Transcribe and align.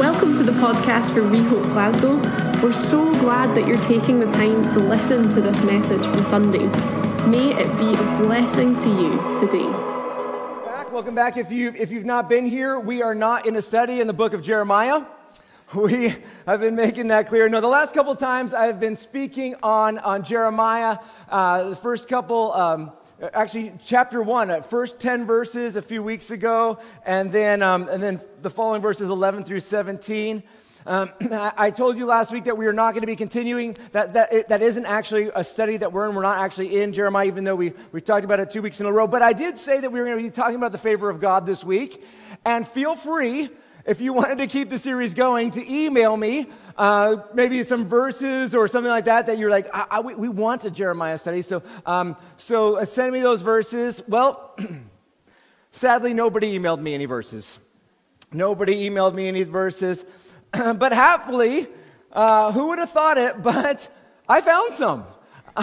Welcome 0.00 0.34
to 0.38 0.42
the 0.42 0.52
podcast 0.52 1.12
for 1.12 1.22
We 1.22 1.42
Hope 1.42 1.62
Glasgow. 1.64 2.16
We're 2.62 2.72
so 2.72 3.12
glad 3.20 3.54
that 3.54 3.68
you're 3.68 3.82
taking 3.82 4.18
the 4.18 4.30
time 4.30 4.66
to 4.70 4.78
listen 4.78 5.28
to 5.28 5.42
this 5.42 5.62
message 5.62 6.06
from 6.06 6.22
Sunday. 6.22 6.64
May 7.26 7.52
it 7.52 7.68
be 7.76 7.92
a 7.92 8.16
blessing 8.16 8.74
to 8.76 8.88
you 8.88 9.38
today. 9.38 9.68
Welcome 10.90 11.14
back. 11.14 11.36
If 11.36 11.52
you've, 11.52 11.76
if 11.76 11.92
you've 11.92 12.06
not 12.06 12.30
been 12.30 12.46
here, 12.46 12.80
we 12.80 13.02
are 13.02 13.14
not 13.14 13.44
in 13.44 13.56
a 13.56 13.60
study 13.60 14.00
in 14.00 14.06
the 14.06 14.14
book 14.14 14.32
of 14.32 14.40
Jeremiah. 14.40 15.04
We 15.74 16.14
have 16.46 16.60
been 16.60 16.74
making 16.74 17.08
that 17.08 17.26
clear. 17.28 17.48
No, 17.50 17.60
the 17.60 17.68
last 17.68 17.94
couple 17.94 18.16
times 18.16 18.54
I've 18.54 18.80
been 18.80 18.96
speaking 18.96 19.54
on, 19.62 19.98
on 19.98 20.24
Jeremiah, 20.24 20.98
uh, 21.28 21.68
the 21.68 21.76
first 21.76 22.08
couple, 22.08 22.52
um, 22.54 22.92
actually 23.34 23.72
chapter 23.84 24.22
one, 24.22 24.50
uh, 24.50 24.62
first 24.62 24.98
10 24.98 25.26
verses 25.26 25.76
a 25.76 25.82
few 25.82 26.02
weeks 26.02 26.30
ago, 26.30 26.78
and 27.04 27.30
then, 27.30 27.62
um, 27.62 27.88
and 27.88 28.02
then 28.02 28.20
the 28.40 28.48
following 28.48 28.80
verses 28.80 29.10
11 29.10 29.44
through 29.44 29.60
17. 29.60 30.42
Um, 30.86 31.10
I 31.30 31.70
told 31.70 31.98
you 31.98 32.06
last 32.06 32.32
week 32.32 32.44
that 32.44 32.56
we 32.56 32.66
are 32.66 32.72
not 32.72 32.92
going 32.92 33.02
to 33.02 33.06
be 33.06 33.16
continuing. 33.16 33.76
That, 33.92 34.14
that, 34.14 34.32
it, 34.32 34.48
that 34.48 34.62
isn't 34.62 34.86
actually 34.86 35.30
a 35.34 35.44
study 35.44 35.76
that 35.76 35.92
we're 35.92 36.08
in. 36.08 36.14
We're 36.14 36.22
not 36.22 36.38
actually 36.38 36.80
in 36.80 36.94
Jeremiah, 36.94 37.26
even 37.26 37.44
though 37.44 37.56
we, 37.56 37.74
we 37.92 38.00
talked 38.00 38.24
about 38.24 38.40
it 38.40 38.50
two 38.50 38.62
weeks 38.62 38.80
in 38.80 38.86
a 38.86 38.92
row. 38.92 39.06
But 39.06 39.20
I 39.20 39.34
did 39.34 39.58
say 39.58 39.80
that 39.80 39.92
we 39.92 40.00
were 40.00 40.06
going 40.06 40.16
to 40.16 40.24
be 40.24 40.30
talking 40.30 40.56
about 40.56 40.72
the 40.72 40.78
favor 40.78 41.10
of 41.10 41.20
God 41.20 41.44
this 41.44 41.62
week. 41.62 42.02
And 42.46 42.66
feel 42.66 42.94
free 42.94 43.50
if 43.90 44.00
you 44.00 44.12
wanted 44.12 44.38
to 44.38 44.46
keep 44.46 44.70
the 44.70 44.78
series 44.78 45.14
going, 45.14 45.50
to 45.50 45.68
email 45.68 46.16
me 46.16 46.46
uh, 46.78 47.16
maybe 47.34 47.60
some 47.64 47.86
verses 47.86 48.54
or 48.54 48.68
something 48.68 48.90
like 48.90 49.06
that 49.06 49.26
that 49.26 49.36
you're 49.36 49.50
like, 49.50 49.66
I, 49.74 49.86
I, 49.90 50.00
we 50.00 50.28
want 50.28 50.64
a 50.64 50.70
Jeremiah 50.70 51.18
study. 51.18 51.42
So, 51.42 51.60
um, 51.84 52.16
so 52.36 52.76
uh, 52.76 52.84
send 52.84 53.12
me 53.12 53.18
those 53.18 53.42
verses. 53.42 54.00
Well, 54.06 54.56
sadly, 55.72 56.14
nobody 56.14 56.56
emailed 56.56 56.80
me 56.80 56.94
any 56.94 57.06
verses. 57.06 57.58
Nobody 58.32 58.88
emailed 58.88 59.16
me 59.16 59.26
any 59.26 59.42
verses. 59.42 60.06
but 60.52 60.92
happily, 60.92 61.66
uh, 62.12 62.52
who 62.52 62.68
would 62.68 62.78
have 62.78 62.90
thought 62.90 63.18
it? 63.18 63.42
But 63.42 63.90
I 64.28 64.40
found 64.40 64.72
some. 64.74 65.04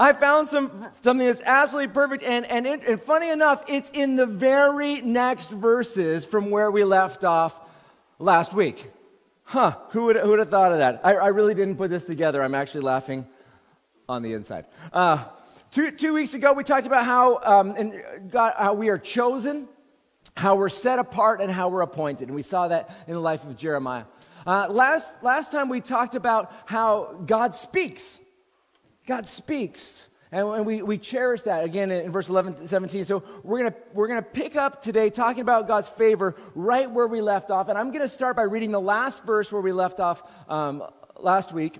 I 0.00 0.14
found 0.14 0.48
some 0.48 0.70
something 1.02 1.26
that's 1.26 1.42
absolutely 1.42 1.92
perfect, 1.92 2.22
and, 2.22 2.46
and, 2.46 2.66
and 2.66 2.98
funny 2.98 3.28
enough, 3.28 3.64
it's 3.68 3.90
in 3.90 4.16
the 4.16 4.24
very 4.24 5.02
next 5.02 5.50
verses 5.50 6.24
from 6.24 6.50
where 6.50 6.70
we 6.70 6.82
left 6.82 7.22
off 7.22 7.60
last 8.18 8.54
week. 8.54 8.90
Huh, 9.44 9.76
who 9.90 10.06
would, 10.06 10.16
who 10.16 10.30
would 10.30 10.38
have 10.40 10.50
thought 10.50 10.72
of 10.72 10.78
that? 10.78 11.00
I, 11.04 11.14
I 11.14 11.28
really 11.28 11.54
didn't 11.54 11.76
put 11.76 11.90
this 11.90 12.04
together. 12.04 12.42
I'm 12.42 12.54
actually 12.54 12.80
laughing 12.80 13.26
on 14.08 14.22
the 14.22 14.32
inside. 14.32 14.66
Uh, 14.92 15.24
two, 15.70 15.92
two 15.92 16.12
weeks 16.12 16.34
ago, 16.34 16.52
we 16.52 16.64
talked 16.64 16.86
about 16.86 17.04
how, 17.04 17.38
um, 17.42 17.74
and 17.76 18.30
God, 18.30 18.54
how 18.58 18.74
we 18.74 18.88
are 18.88 18.98
chosen, 18.98 19.68
how 20.36 20.56
we're 20.56 20.68
set 20.68 20.98
apart, 20.98 21.40
and 21.40 21.50
how 21.50 21.68
we're 21.68 21.82
appointed. 21.82 22.28
And 22.28 22.34
we 22.34 22.42
saw 22.42 22.68
that 22.68 22.90
in 23.06 23.14
the 23.14 23.20
life 23.20 23.44
of 23.44 23.56
Jeremiah. 23.56 24.04
Uh, 24.46 24.68
last, 24.68 25.10
last 25.22 25.52
time, 25.52 25.68
we 25.68 25.80
talked 25.80 26.14
about 26.14 26.52
how 26.66 27.20
God 27.26 27.54
speaks. 27.54 28.20
God 29.06 29.26
speaks. 29.26 30.08
And, 30.32 30.66
we, 30.66 30.82
we 30.82 30.98
cherish 30.98 31.42
that 31.42 31.64
again 31.64 31.90
in, 31.90 32.10
verse 32.10 32.28
11 32.28 32.66
17. 32.66 33.04
So 33.04 33.22
we're 33.44 33.60
going 33.60 33.74
we're 33.94 34.08
gonna 34.08 34.22
pick 34.22 34.56
up 34.56 34.82
today 34.82 35.08
talking 35.08 35.40
about 35.40 35.68
God's 35.68 35.88
favor 35.88 36.34
right 36.54 36.90
where 36.90 37.06
we 37.06 37.20
left 37.20 37.50
off. 37.50 37.68
And 37.68 37.78
I'm 37.78 37.90
going 37.90 38.02
to 38.02 38.08
start 38.08 38.36
by 38.36 38.42
reading 38.42 38.72
the 38.72 38.80
last 38.80 39.24
verse 39.24 39.52
where 39.52 39.62
we 39.62 39.72
left 39.72 40.00
off 40.00 40.22
um, 40.50 40.82
last 41.18 41.52
week 41.52 41.78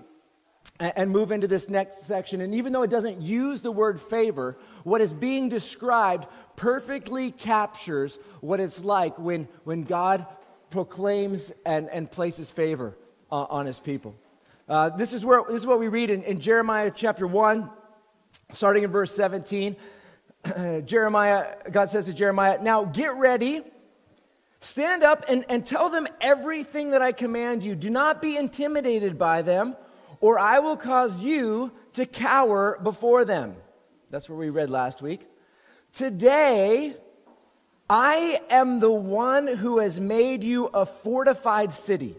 and, 0.79 0.93
and 0.95 1.11
move 1.11 1.31
into 1.31 1.47
this 1.47 1.69
next 1.69 2.03
section. 2.03 2.41
And 2.41 2.55
even 2.55 2.71
though 2.71 2.83
it 2.83 2.89
doesn't 2.89 3.21
use 3.21 3.61
the 3.61 3.71
word 3.71 3.99
favor, 3.99 4.57
what 4.83 5.01
is 5.01 5.13
being 5.13 5.49
described 5.49 6.27
perfectly 6.55 7.31
captures 7.31 8.17
what 8.41 8.59
it's 8.59 8.83
like 8.83 9.19
when, 9.19 9.47
when 9.65 9.83
God 9.83 10.25
proclaims 10.69 11.51
and, 11.65 11.89
and 11.89 12.09
places 12.09 12.51
favor 12.51 12.97
uh, 13.31 13.43
on 13.49 13.65
his 13.65 13.79
people. 13.79 14.15
Uh, 14.67 14.89
this, 14.89 15.13
is 15.13 15.23
where, 15.23 15.43
this 15.47 15.55
is 15.55 15.67
what 15.67 15.79
we 15.79 15.87
read 15.87 16.09
in, 16.09 16.23
in 16.23 16.39
Jeremiah 16.39 16.91
chapter 16.93 17.25
1, 17.25 17.69
starting 18.51 18.83
in 18.83 18.91
verse 18.91 19.13
17. 19.15 19.75
Jeremiah, 20.85 21.55
God 21.71 21.89
says 21.89 22.05
to 22.05 22.13
Jeremiah, 22.13 22.59
Now 22.61 22.85
get 22.85 23.15
ready, 23.15 23.61
stand 24.59 25.03
up, 25.03 25.25
and, 25.29 25.45
and 25.49 25.65
tell 25.65 25.89
them 25.89 26.07
everything 26.21 26.91
that 26.91 27.01
I 27.01 27.11
command 27.11 27.63
you. 27.63 27.75
Do 27.75 27.89
not 27.89 28.21
be 28.21 28.37
intimidated 28.37 29.17
by 29.17 29.41
them, 29.41 29.75
or 30.19 30.39
I 30.39 30.59
will 30.59 30.77
cause 30.77 31.21
you 31.21 31.71
to 31.93 32.05
cower 32.05 32.79
before 32.81 33.25
them. 33.25 33.55
That's 34.09 34.29
where 34.29 34.37
we 34.37 34.49
read 34.49 34.69
last 34.69 35.01
week. 35.01 35.27
Today, 35.91 36.95
I 37.89 38.39
am 38.49 38.79
the 38.79 38.91
one 38.91 39.47
who 39.47 39.79
has 39.79 39.99
made 39.99 40.43
you 40.43 40.67
a 40.67 40.85
fortified 40.85 41.73
city 41.73 42.15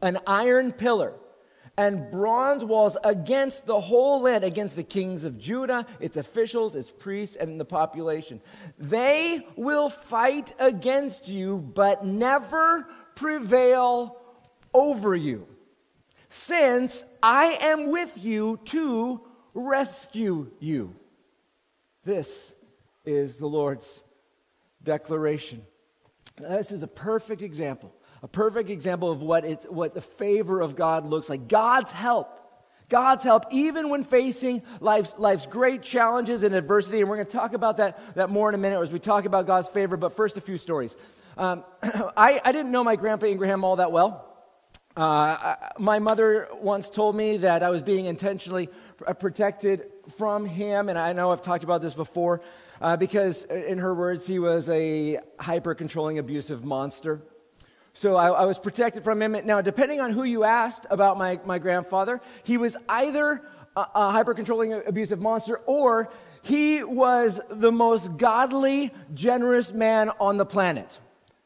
an 0.00 0.18
iron 0.26 0.72
pillar 0.72 1.14
and 1.78 2.10
bronze 2.10 2.64
walls 2.64 2.98
against 3.04 3.64
the 3.64 3.80
whole 3.80 4.22
land, 4.22 4.42
against 4.42 4.74
the 4.74 4.82
kings 4.82 5.24
of 5.24 5.38
Judah, 5.38 5.86
its 6.00 6.16
officials, 6.16 6.74
its 6.74 6.90
priests, 6.90 7.36
and 7.36 7.58
the 7.58 7.64
population. 7.64 8.40
They 8.78 9.46
will 9.54 9.88
fight 9.88 10.52
against 10.58 11.28
you, 11.28 11.58
but 11.58 12.04
never 12.04 12.88
prevail 13.14 14.20
over 14.74 15.14
you, 15.14 15.46
since 16.28 17.04
I 17.22 17.56
am 17.60 17.92
with 17.92 18.18
you 18.22 18.58
to 18.66 19.20
rescue 19.54 20.50
you. 20.58 20.96
This 22.02 22.56
is 23.04 23.38
the 23.38 23.46
Lord's 23.46 24.02
declaration. 24.82 25.62
This 26.36 26.72
is 26.72 26.82
a 26.82 26.88
perfect 26.88 27.40
example 27.40 27.94
a 28.22 28.28
perfect 28.28 28.70
example 28.70 29.10
of 29.10 29.22
what, 29.22 29.44
it's, 29.44 29.64
what 29.66 29.94
the 29.94 30.00
favor 30.00 30.60
of 30.60 30.76
God 30.76 31.06
looks 31.06 31.28
like. 31.28 31.48
God's 31.48 31.92
help. 31.92 32.34
God's 32.88 33.22
help, 33.22 33.44
even 33.50 33.90
when 33.90 34.02
facing 34.02 34.62
life's, 34.80 35.18
life's 35.18 35.46
great 35.46 35.82
challenges 35.82 36.42
and 36.42 36.54
adversity. 36.54 37.00
And 37.00 37.08
we're 37.08 37.16
going 37.16 37.26
to 37.26 37.36
talk 37.36 37.52
about 37.52 37.76
that, 37.76 38.14
that 38.14 38.30
more 38.30 38.48
in 38.48 38.54
a 38.54 38.58
minute 38.58 38.80
as 38.80 38.90
we 38.90 38.98
talk 38.98 39.26
about 39.26 39.46
God's 39.46 39.68
favor. 39.68 39.96
But 39.98 40.16
first, 40.16 40.38
a 40.38 40.40
few 40.40 40.56
stories. 40.56 40.96
Um, 41.36 41.64
I, 41.82 42.40
I 42.42 42.52
didn't 42.52 42.72
know 42.72 42.82
my 42.82 42.96
grandpa 42.96 43.26
Ingraham 43.26 43.62
all 43.62 43.76
that 43.76 43.92
well. 43.92 44.24
Uh, 44.96 45.54
my 45.78 46.00
mother 46.00 46.48
once 46.60 46.90
told 46.90 47.14
me 47.14 47.36
that 47.36 47.62
I 47.62 47.70
was 47.70 47.82
being 47.82 48.06
intentionally 48.06 48.68
protected 49.20 49.84
from 50.16 50.44
him, 50.44 50.88
and 50.88 50.98
I 50.98 51.12
know 51.12 51.30
I've 51.30 51.42
talked 51.42 51.62
about 51.62 51.82
this 51.82 51.94
before, 51.94 52.40
uh, 52.80 52.96
because 52.96 53.44
in 53.44 53.78
her 53.78 53.94
words, 53.94 54.26
he 54.26 54.40
was 54.40 54.68
a 54.70 55.18
hyper 55.38 55.76
controlling, 55.76 56.18
abusive 56.18 56.64
monster. 56.64 57.22
So 57.98 58.14
I, 58.14 58.28
I, 58.28 58.44
was 58.44 58.60
protected 58.60 59.02
from 59.02 59.20
him. 59.20 59.36
Now, 59.44 59.60
depending 59.60 60.00
on 60.00 60.12
who 60.12 60.22
you 60.22 60.44
asked 60.44 60.86
about 60.88 61.18
my, 61.18 61.40
my 61.44 61.58
grandfather, 61.58 62.20
he 62.44 62.56
was 62.56 62.76
either 62.88 63.42
a, 63.74 63.86
a 63.92 64.10
hyper 64.12 64.34
controlling, 64.34 64.72
abusive 64.72 65.20
monster 65.20 65.56
or 65.66 66.08
he 66.42 66.84
was 66.84 67.40
the 67.50 67.72
most 67.72 68.16
godly, 68.16 68.92
generous 69.14 69.72
man 69.72 70.12
on 70.20 70.36
the 70.36 70.46
planet, 70.46 71.00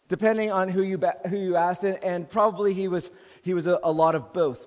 depending 0.09 0.53
on 0.53 0.69
who 0.69 0.83
you, 0.83 1.01
who 1.31 1.39
you 1.39 1.57
asked. 1.57 1.85
And, 1.85 2.05
and 2.05 2.29
probably 2.29 2.75
he 2.75 2.87
was, 2.87 3.11
he 3.41 3.55
was 3.55 3.67
a, 3.67 3.81
a 3.83 3.91
lot 3.91 4.15
of 4.15 4.35
both. 4.35 4.67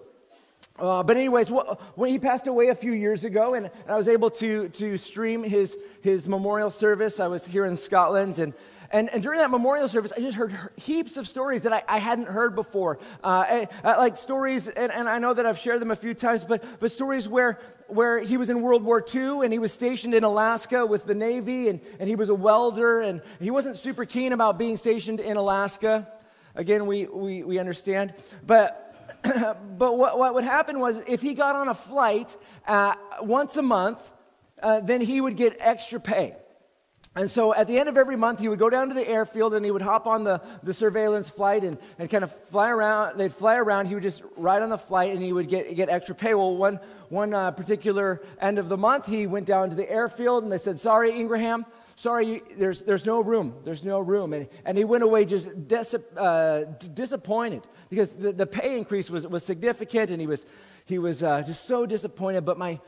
Uh, 0.79 1.03
but 1.03 1.18
anyways, 1.18 1.50
when 1.50 2.09
he 2.09 2.18
passed 2.18 2.47
away 2.47 2.69
a 2.69 2.75
few 2.75 2.94
years 2.94 3.25
ago, 3.25 3.53
and, 3.53 3.68
and 3.68 3.91
I 3.91 3.95
was 3.95 4.07
able 4.07 4.31
to, 4.31 4.69
to 4.69 4.97
stream 4.97 5.44
his, 5.44 5.78
his 6.01 6.28
memorial 6.28 6.72
service, 6.72 7.19
I 7.19 7.28
was 7.28 7.45
here 7.45 7.66
in 7.68 7.78
Scotland, 7.78 8.40
and 8.40 8.56
and, 8.91 9.09
and 9.09 9.22
during 9.23 9.40
that 9.40 9.51
memorial 9.51 9.88
service, 9.88 10.13
I 10.16 10.22
just 10.22 10.38
heard 10.38 10.56
heaps 10.78 11.18
of 11.18 11.28
stories 11.28 11.63
that 11.63 11.73
I, 11.73 11.84
I 11.88 11.97
hadn't 11.97 12.28
heard 12.28 12.56
before. 12.56 13.00
Uh, 13.23 13.66
uh, 13.84 13.96
like 13.97 14.18
stories, 14.18 14.68
and, 14.68 14.91
and 14.91 15.09
I 15.09 15.19
know 15.19 15.34
that 15.34 15.46
I've 15.46 15.57
shared 15.57 15.81
them 15.81 15.91
a 15.91 15.96
few 15.96 16.13
times, 16.13 16.44
but, 16.44 16.63
but 16.79 16.91
stories 16.91 17.28
where, 17.28 17.59
where 17.88 18.19
he 18.19 18.38
was 18.38 18.50
in 18.50 18.62
World 18.62 18.84
War 18.84 19.03
II 19.13 19.44
and 19.44 19.51
he 19.51 19.59
was 19.59 19.74
stationed 19.74 20.13
in 20.13 20.24
Alaska 20.24 20.85
with 20.85 21.06
the 21.06 21.16
Navy 21.16 21.69
and, 21.69 21.79
and 22.00 22.09
he 22.09 22.16
was 22.16 22.29
a 22.29 22.35
welder 22.35 23.01
and 23.01 23.22
he 23.39 23.51
wasn't 23.51 23.75
super 23.75 24.06
keen 24.06 24.33
about 24.33 24.57
being 24.57 24.77
stationed 24.77 25.19
in 25.19 25.38
Alaska. 25.38 26.07
Again, 26.56 26.86
we, 26.86 27.06
we, 27.06 27.44
we 27.44 27.60
understand. 27.60 28.13
But 28.45 28.81
but 29.24 29.98
what, 29.98 30.18
what 30.18 30.33
would 30.33 30.44
happen 30.44 30.80
was 30.80 31.00
if 31.07 31.21
he 31.21 31.33
got 31.33 31.56
on 31.56 31.68
a 31.68 31.74
flight 31.74 32.38
uh, 32.68 32.95
once 33.21 33.57
a 33.57 33.62
month, 33.62 34.00
uh, 34.62 34.80
then 34.81 35.01
he 35.01 35.19
would 35.19 35.36
get 35.36 35.57
extra 35.60 36.00
pay. 36.00 36.36
And 37.17 37.31
so 37.31 37.56
at 37.56 37.67
the 37.67 37.79
end 37.79 37.88
of 37.88 37.95
every 37.95 38.17
month, 38.17 38.41
he 38.41 38.50
would 38.50 38.59
go 38.59 38.69
down 38.69 38.89
to 38.89 38.94
the 38.94 39.07
airfield 39.07 39.53
and 39.53 39.63
he 39.63 39.71
would 39.71 39.81
hop 39.81 40.06
on 40.06 40.25
the, 40.25 40.41
the 40.63 40.73
surveillance 40.73 41.29
flight 41.29 41.63
and, 41.63 41.77
and 41.97 42.09
kind 42.09 42.25
of 42.25 42.31
fly 42.31 42.69
around. 42.69 43.17
They'd 43.17 43.31
fly 43.31 43.56
around. 43.56 43.85
He 43.85 43.94
would 43.94 44.03
just 44.03 44.21
ride 44.35 44.62
on 44.62 44.69
the 44.69 44.77
flight 44.77 45.13
and 45.13 45.21
he 45.21 45.31
would 45.31 45.47
get, 45.47 45.73
get 45.77 45.88
extra 45.88 46.13
pay. 46.13 46.33
Well, 46.33 46.57
one, 46.57 46.75
one 47.07 47.33
uh, 47.33 47.51
particular 47.51 48.21
end 48.41 48.59
of 48.59 48.67
the 48.67 48.77
month, 48.77 49.06
he 49.06 49.27
went 49.27 49.45
down 49.45 49.69
to 49.69 49.77
the 49.77 49.89
airfield 49.89 50.44
and 50.44 50.51
they 50.51 50.57
said, 50.57 50.77
Sorry, 50.77 51.12
Ingraham, 51.12 51.65
sorry, 51.95 52.41
there's, 52.57 52.81
there's 52.81 53.06
no 53.06 53.21
room. 53.21 53.56
There's 53.63 53.85
no 53.85 54.01
room. 54.01 54.33
And, 54.33 54.50
and 54.65 54.77
he 54.77 54.83
went 54.83 55.03
away 55.03 55.23
just 55.23 55.69
dis, 55.69 55.95
uh, 56.17 56.65
disappointed 56.94 57.63
because 57.89 58.17
the, 58.17 58.33
the 58.33 58.45
pay 58.45 58.77
increase 58.77 59.09
was, 59.09 59.25
was 59.25 59.45
significant 59.45 60.12
and 60.12 60.19
he 60.19 60.27
was, 60.27 60.45
he 60.83 61.00
was 61.00 61.23
uh, 61.23 61.44
just 61.44 61.63
so 61.63 61.85
disappointed. 61.85 62.44
But, 62.44 62.57
my, 62.57 62.81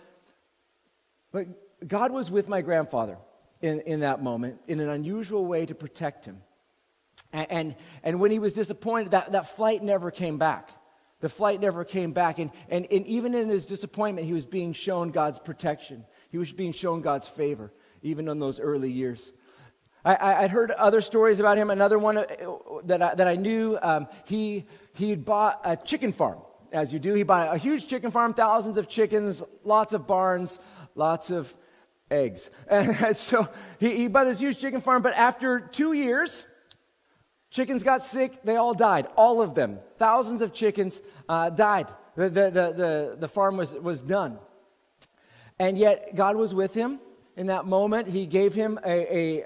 but 1.31 1.47
God 1.87 2.11
was 2.11 2.29
with 2.29 2.49
my 2.49 2.59
grandfather 2.59 3.17
in, 3.61 3.79
in 3.81 3.99
that 4.01 4.21
moment 4.21 4.59
in 4.67 4.79
an 4.79 4.89
unusual 4.89 5.45
way 5.45 5.65
to 5.65 5.75
protect 5.75 6.25
him. 6.25 6.41
And, 7.33 7.51
and, 7.51 7.75
and 8.03 8.19
when 8.19 8.31
he 8.31 8.39
was 8.39 8.53
disappointed, 8.53 9.11
that, 9.11 9.31
that 9.31 9.49
flight 9.49 9.83
never 9.83 10.11
came 10.11 10.37
back. 10.37 10.69
The 11.19 11.29
flight 11.29 11.59
never 11.59 11.83
came 11.83 12.11
back. 12.11 12.39
And, 12.39 12.51
and, 12.69 12.85
and 12.91 13.05
even 13.07 13.33
in 13.33 13.49
his 13.49 13.65
disappointment, 13.65 14.27
he 14.27 14.33
was 14.33 14.45
being 14.45 14.73
shown 14.73 15.09
God's 15.09 15.39
protection. 15.39 16.05
He 16.29 16.37
was 16.37 16.53
being 16.53 16.73
shown 16.73 17.01
God's 17.01 17.27
favor, 17.27 17.73
even 18.01 18.27
in 18.27 18.39
those 18.39 18.59
early 18.59 18.91
years. 18.91 19.33
I, 20.05 20.43
would 20.43 20.51
heard 20.51 20.71
other 20.71 21.01
stories 21.01 21.41
about 21.41 21.57
him. 21.57 21.69
Another 21.69 21.99
one 21.99 22.17
uh, 22.17 22.25
that 22.85 23.01
I, 23.01 23.15
that 23.15 23.27
I 23.27 23.35
knew, 23.35 23.77
um, 23.81 24.07
he, 24.25 24.65
he 24.93 25.15
bought 25.15 25.59
a 25.65 25.75
chicken 25.75 26.13
farm, 26.13 26.39
as 26.71 26.93
you 26.93 26.99
do. 26.99 27.13
He 27.13 27.23
bought 27.23 27.53
a 27.53 27.57
huge 27.57 27.87
chicken 27.87 28.11
farm, 28.11 28.33
thousands 28.33 28.77
of 28.77 28.87
chickens, 28.87 29.43
lots 29.65 29.91
of 29.91 30.07
barns, 30.07 30.59
lots 30.95 31.29
of 31.29 31.53
eggs. 32.09 32.49
And 32.69 33.17
so 33.17 33.47
he, 33.79 33.97
he 33.97 34.07
bought 34.07 34.25
this 34.25 34.39
huge 34.39 34.59
chicken 34.59 34.81
farm, 34.81 35.01
but 35.01 35.13
after 35.15 35.59
two 35.59 35.93
years, 35.93 36.45
chickens 37.49 37.83
got 37.83 38.03
sick, 38.03 38.43
they 38.43 38.55
all 38.55 38.73
died, 38.73 39.07
all 39.15 39.41
of 39.41 39.55
them. 39.55 39.79
Thousands 39.97 40.41
of 40.41 40.53
chickens 40.53 41.01
uh, 41.29 41.49
died. 41.49 41.87
The, 42.15 42.29
the, 42.29 42.49
the, 42.49 42.71
the, 42.71 43.17
the 43.19 43.27
farm 43.27 43.57
was, 43.57 43.73
was 43.73 44.01
done. 44.01 44.39
And 45.59 45.77
yet, 45.77 46.15
God 46.15 46.35
was 46.35 46.53
with 46.53 46.73
him 46.73 46.99
in 47.35 47.47
that 47.47 47.65
moment. 47.65 48.07
He 48.07 48.25
gave 48.25 48.53
him 48.53 48.79
a, 48.85 49.17
a, 49.17 49.43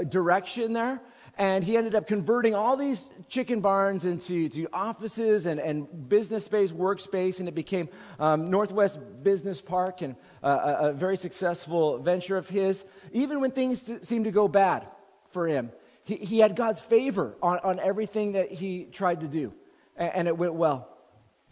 a 0.00 0.04
direction 0.04 0.72
there. 0.72 1.00
And 1.36 1.64
he 1.64 1.76
ended 1.76 1.96
up 1.96 2.06
converting 2.06 2.54
all 2.54 2.76
these 2.76 3.10
chicken 3.28 3.60
barns 3.60 4.04
into 4.04 4.48
to 4.50 4.68
offices 4.72 5.46
and, 5.46 5.58
and 5.58 6.08
business 6.08 6.44
space, 6.44 6.70
workspace, 6.70 7.40
and 7.40 7.48
it 7.48 7.54
became 7.56 7.88
um, 8.20 8.50
Northwest 8.50 9.00
Business 9.22 9.60
Park 9.60 10.02
and 10.02 10.14
uh, 10.42 10.76
a, 10.80 10.88
a, 10.90 10.92
very 10.92 11.16
successful 11.16 11.98
venture 11.98 12.36
of 12.36 12.48
his. 12.48 12.84
Even 13.12 13.40
when 13.40 13.50
things 13.50 14.06
seemed 14.06 14.26
to 14.26 14.30
go 14.30 14.46
bad 14.46 14.88
for 15.30 15.48
him, 15.48 15.72
he, 16.04 16.16
he 16.16 16.38
had 16.38 16.54
God's 16.54 16.80
favor 16.80 17.36
on, 17.42 17.58
on 17.64 17.80
everything 17.80 18.32
that 18.32 18.52
he 18.52 18.84
tried 18.84 19.22
to 19.22 19.28
do, 19.28 19.52
and, 19.96 20.14
and 20.14 20.28
it 20.28 20.38
went 20.38 20.54
well. 20.54 20.94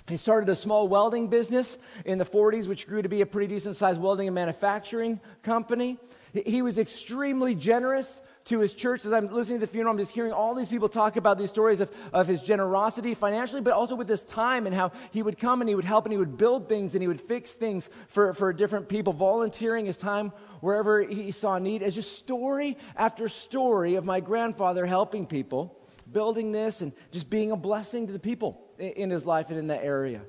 He 0.08 0.16
started 0.16 0.48
a 0.48 0.56
small 0.56 0.88
welding 0.88 1.28
business 1.28 1.78
in 2.04 2.18
the 2.18 2.24
40s, 2.24 2.66
which 2.66 2.88
grew 2.88 3.02
to 3.02 3.08
be 3.08 3.20
a 3.20 3.26
pretty 3.26 3.52
decent 3.52 3.76
sized 3.76 4.00
welding 4.00 4.28
and 4.28 4.34
manufacturing 4.34 5.20
company. 5.42 5.98
He 6.32 6.62
was 6.62 6.78
extremely 6.78 7.54
generous 7.54 8.22
to 8.44 8.60
his 8.60 8.74
church. 8.74 9.04
As 9.04 9.12
I'm 9.12 9.28
listening 9.28 9.60
to 9.60 9.66
the 9.66 9.72
funeral, 9.72 9.92
I'm 9.92 9.98
just 9.98 10.12
hearing 10.12 10.32
all 10.32 10.54
these 10.54 10.68
people 10.68 10.88
talk 10.88 11.16
about 11.16 11.38
these 11.38 11.50
stories 11.50 11.80
of, 11.80 11.90
of 12.12 12.26
his 12.26 12.42
generosity 12.42 13.14
financially, 13.14 13.60
but 13.60 13.72
also 13.72 13.94
with 13.94 14.08
his 14.08 14.24
time 14.24 14.66
and 14.66 14.74
how 14.74 14.92
he 15.10 15.22
would 15.22 15.38
come 15.38 15.60
and 15.60 15.68
he 15.68 15.74
would 15.74 15.84
help 15.84 16.04
and 16.04 16.12
he 16.12 16.18
would 16.18 16.36
build 16.36 16.68
things 16.68 16.94
and 16.94 17.02
he 17.02 17.08
would 17.08 17.20
fix 17.20 17.52
things 17.52 17.88
for, 18.08 18.34
for 18.34 18.52
different 18.52 18.88
people, 18.88 19.12
volunteering 19.12 19.86
his 19.86 19.98
time 19.98 20.32
wherever 20.60 21.02
he 21.02 21.30
saw 21.30 21.58
need. 21.58 21.82
It's 21.82 21.94
just 21.94 22.18
story 22.18 22.76
after 22.96 23.28
story 23.28 23.94
of 23.94 24.04
my 24.04 24.20
grandfather 24.20 24.86
helping 24.86 25.26
people, 25.26 25.78
building 26.10 26.52
this 26.52 26.80
and 26.80 26.92
just 27.10 27.30
being 27.30 27.50
a 27.50 27.56
blessing 27.56 28.06
to 28.06 28.12
the 28.12 28.18
people 28.18 28.70
in 28.78 29.10
his 29.10 29.26
life 29.26 29.50
and 29.50 29.58
in 29.58 29.68
that 29.68 29.84
area. 29.84 30.22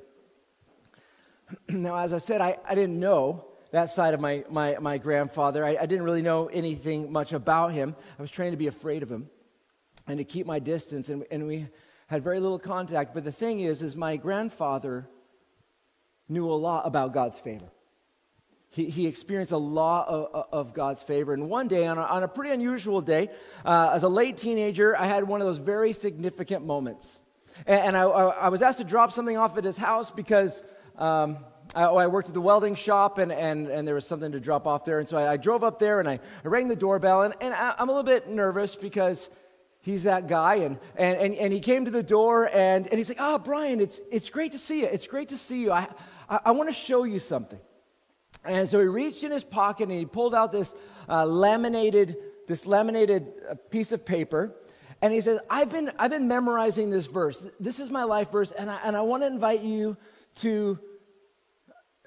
now, 1.69 1.97
as 1.97 2.13
I 2.13 2.17
said, 2.17 2.41
I, 2.41 2.57
I 2.67 2.75
didn't 2.75 2.99
know 2.99 3.45
that 3.73 3.89
side 3.89 4.13
of 4.13 4.19
my, 4.19 4.43
my, 4.51 4.77
my 4.79 4.99
grandfather. 4.99 5.65
I, 5.65 5.77
I 5.81 5.87
didn't 5.87 6.03
really 6.03 6.21
know 6.21 6.45
anything 6.45 7.11
much 7.11 7.33
about 7.33 7.73
him. 7.73 7.95
I 8.19 8.21
was 8.21 8.29
trained 8.29 8.53
to 8.53 8.57
be 8.57 8.67
afraid 8.67 9.01
of 9.01 9.11
him 9.11 9.29
and 10.07 10.19
to 10.19 10.23
keep 10.23 10.45
my 10.45 10.59
distance, 10.59 11.09
and, 11.09 11.25
and 11.31 11.47
we 11.47 11.67
had 12.05 12.23
very 12.23 12.39
little 12.39 12.59
contact. 12.59 13.15
But 13.15 13.23
the 13.23 13.31
thing 13.31 13.61
is, 13.61 13.81
is 13.81 13.95
my 13.95 14.15
grandfather 14.15 15.09
knew 16.29 16.47
a 16.51 16.53
lot 16.53 16.85
about 16.85 17.13
God's 17.13 17.39
favor. 17.39 17.65
He, 18.69 18.91
he 18.91 19.07
experienced 19.07 19.53
a 19.53 19.57
lot 19.57 20.07
of, 20.07 20.45
of, 20.51 20.73
God's 20.75 21.01
favor. 21.01 21.33
And 21.33 21.49
one 21.49 21.67
day, 21.67 21.87
on 21.87 21.97
a, 21.97 22.01
on 22.01 22.21
a 22.21 22.27
pretty 22.27 22.51
unusual 22.51 23.01
day, 23.01 23.29
uh, 23.65 23.91
as 23.93 24.03
a 24.03 24.09
late 24.09 24.37
teenager, 24.37 24.95
I 24.95 25.07
had 25.07 25.23
one 25.23 25.41
of 25.41 25.47
those 25.47 25.57
very 25.57 25.93
significant 25.93 26.63
moments. 26.63 27.23
And, 27.65 27.81
and 27.81 27.97
I, 27.97 28.03
I, 28.03 28.49
was 28.49 28.61
asked 28.61 28.79
to 28.79 28.83
drop 28.83 29.11
something 29.11 29.37
off 29.37 29.57
at 29.57 29.63
his 29.63 29.77
house 29.77 30.11
because 30.11 30.63
um, 30.97 31.37
I, 31.75 31.85
oh, 31.85 31.95
I, 31.95 32.07
worked 32.07 32.27
at 32.27 32.33
the 32.33 32.41
welding 32.41 32.75
shop 32.75 33.17
and, 33.17 33.31
and, 33.31 33.67
and 33.67 33.87
there 33.87 33.95
was 33.95 34.07
something 34.07 34.31
to 34.31 34.39
drop 34.39 34.67
off 34.67 34.85
there. 34.85 34.99
And 34.99 35.09
so 35.09 35.17
I, 35.17 35.33
I 35.33 35.37
drove 35.37 35.63
up 35.63 35.79
there 35.79 35.99
and 35.99 36.07
I, 36.07 36.19
I 36.43 36.47
rang 36.47 36.67
the 36.67 36.75
doorbell. 36.75 37.23
And, 37.23 37.33
and 37.41 37.53
I, 37.53 37.73
am 37.79 37.89
a 37.89 37.91
little 37.91 38.03
bit 38.03 38.29
nervous 38.29 38.75
because 38.75 39.29
he's 39.81 40.03
that 40.03 40.27
guy. 40.27 40.55
And, 40.55 40.77
and, 40.95 41.17
and, 41.17 41.35
and 41.35 41.53
he 41.53 41.59
came 41.59 41.85
to 41.85 41.91
the 41.91 42.03
door 42.03 42.49
and, 42.53 42.87
and 42.87 42.97
he's 42.97 43.09
like, 43.09 43.17
Oh, 43.19 43.39
Brian, 43.39 43.81
it's, 43.81 44.01
it's 44.11 44.29
great 44.29 44.51
to 44.51 44.57
see 44.57 44.81
you. 44.81 44.87
It's 44.87 45.07
great 45.07 45.29
to 45.29 45.37
see 45.37 45.61
you. 45.63 45.71
I, 45.71 45.87
I, 46.29 46.39
I 46.45 46.51
want 46.51 46.69
to 46.69 46.75
show 46.75 47.05
you 47.05 47.19
something. 47.19 47.59
And 48.45 48.67
so 48.67 48.79
he 48.79 48.85
reached 48.85 49.23
in 49.23 49.31
his 49.31 49.43
pocket 49.43 49.89
and 49.89 49.97
he 49.97 50.05
pulled 50.05 50.35
out 50.35 50.51
this 50.51 50.75
uh, 51.09 51.25
laminated, 51.25 52.17
this 52.47 52.65
laminated 52.65 53.31
uh, 53.49 53.55
piece 53.71 53.91
of 53.91 54.05
paper. 54.05 54.53
And 55.01 55.13
he 55.13 55.21
says, 55.21 55.39
I've 55.49 55.69
been, 55.69 55.91
I've 55.99 56.11
been 56.11 56.27
memorizing 56.27 56.89
this 56.89 57.07
verse. 57.07 57.49
This 57.59 57.79
is 57.79 57.89
my 57.89 58.03
life 58.03 58.31
verse, 58.31 58.53
and 58.53 58.71
I, 58.71 58.79
and 58.85 58.95
I 58.95 59.01
want 59.01 59.23
to 59.23 59.27
invite 59.27 59.61
you 59.61 59.97
to 60.35 60.79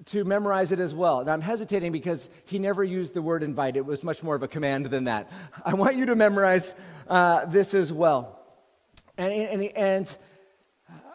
to 0.04 0.24
memorize 0.24 0.72
it 0.72 0.78
as 0.78 0.94
well. 0.94 1.20
And 1.20 1.30
I'm 1.30 1.40
hesitating 1.40 1.90
because 1.90 2.28
he 2.44 2.58
never 2.58 2.84
used 2.84 3.14
the 3.14 3.22
word 3.22 3.42
invite. 3.42 3.76
It 3.76 3.86
was 3.86 4.04
much 4.04 4.22
more 4.22 4.34
of 4.34 4.42
a 4.42 4.48
command 4.48 4.86
than 4.86 5.04
that. 5.04 5.32
I 5.64 5.74
want 5.74 5.96
you 5.96 6.06
to 6.06 6.14
memorize 6.14 6.74
uh, 7.08 7.46
this 7.46 7.74
as 7.74 7.92
well. 7.92 8.40
And, 9.16 9.32
and, 9.32 9.62
and 9.74 10.18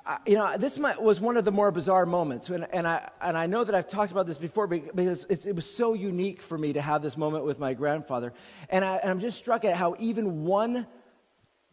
uh, 0.05 0.17
you 0.25 0.35
know, 0.35 0.57
this 0.57 0.79
was 0.79 1.21
one 1.21 1.37
of 1.37 1.45
the 1.45 1.51
more 1.51 1.71
bizarre 1.71 2.07
moments. 2.07 2.49
And, 2.49 2.65
and, 2.73 2.87
I, 2.87 3.07
and 3.21 3.37
I 3.37 3.45
know 3.45 3.63
that 3.63 3.75
I've 3.75 3.87
talked 3.87 4.11
about 4.11 4.25
this 4.25 4.39
before 4.39 4.65
because 4.65 5.25
it 5.25 5.55
was 5.55 5.69
so 5.69 5.93
unique 5.93 6.41
for 6.41 6.57
me 6.57 6.73
to 6.73 6.81
have 6.81 7.03
this 7.03 7.17
moment 7.17 7.45
with 7.45 7.59
my 7.59 7.75
grandfather. 7.75 8.33
And, 8.69 8.83
I, 8.83 8.95
and 8.97 9.11
I'm 9.11 9.19
just 9.19 9.37
struck 9.37 9.63
at 9.63 9.77
how 9.77 9.95
even 9.99 10.43
one 10.43 10.87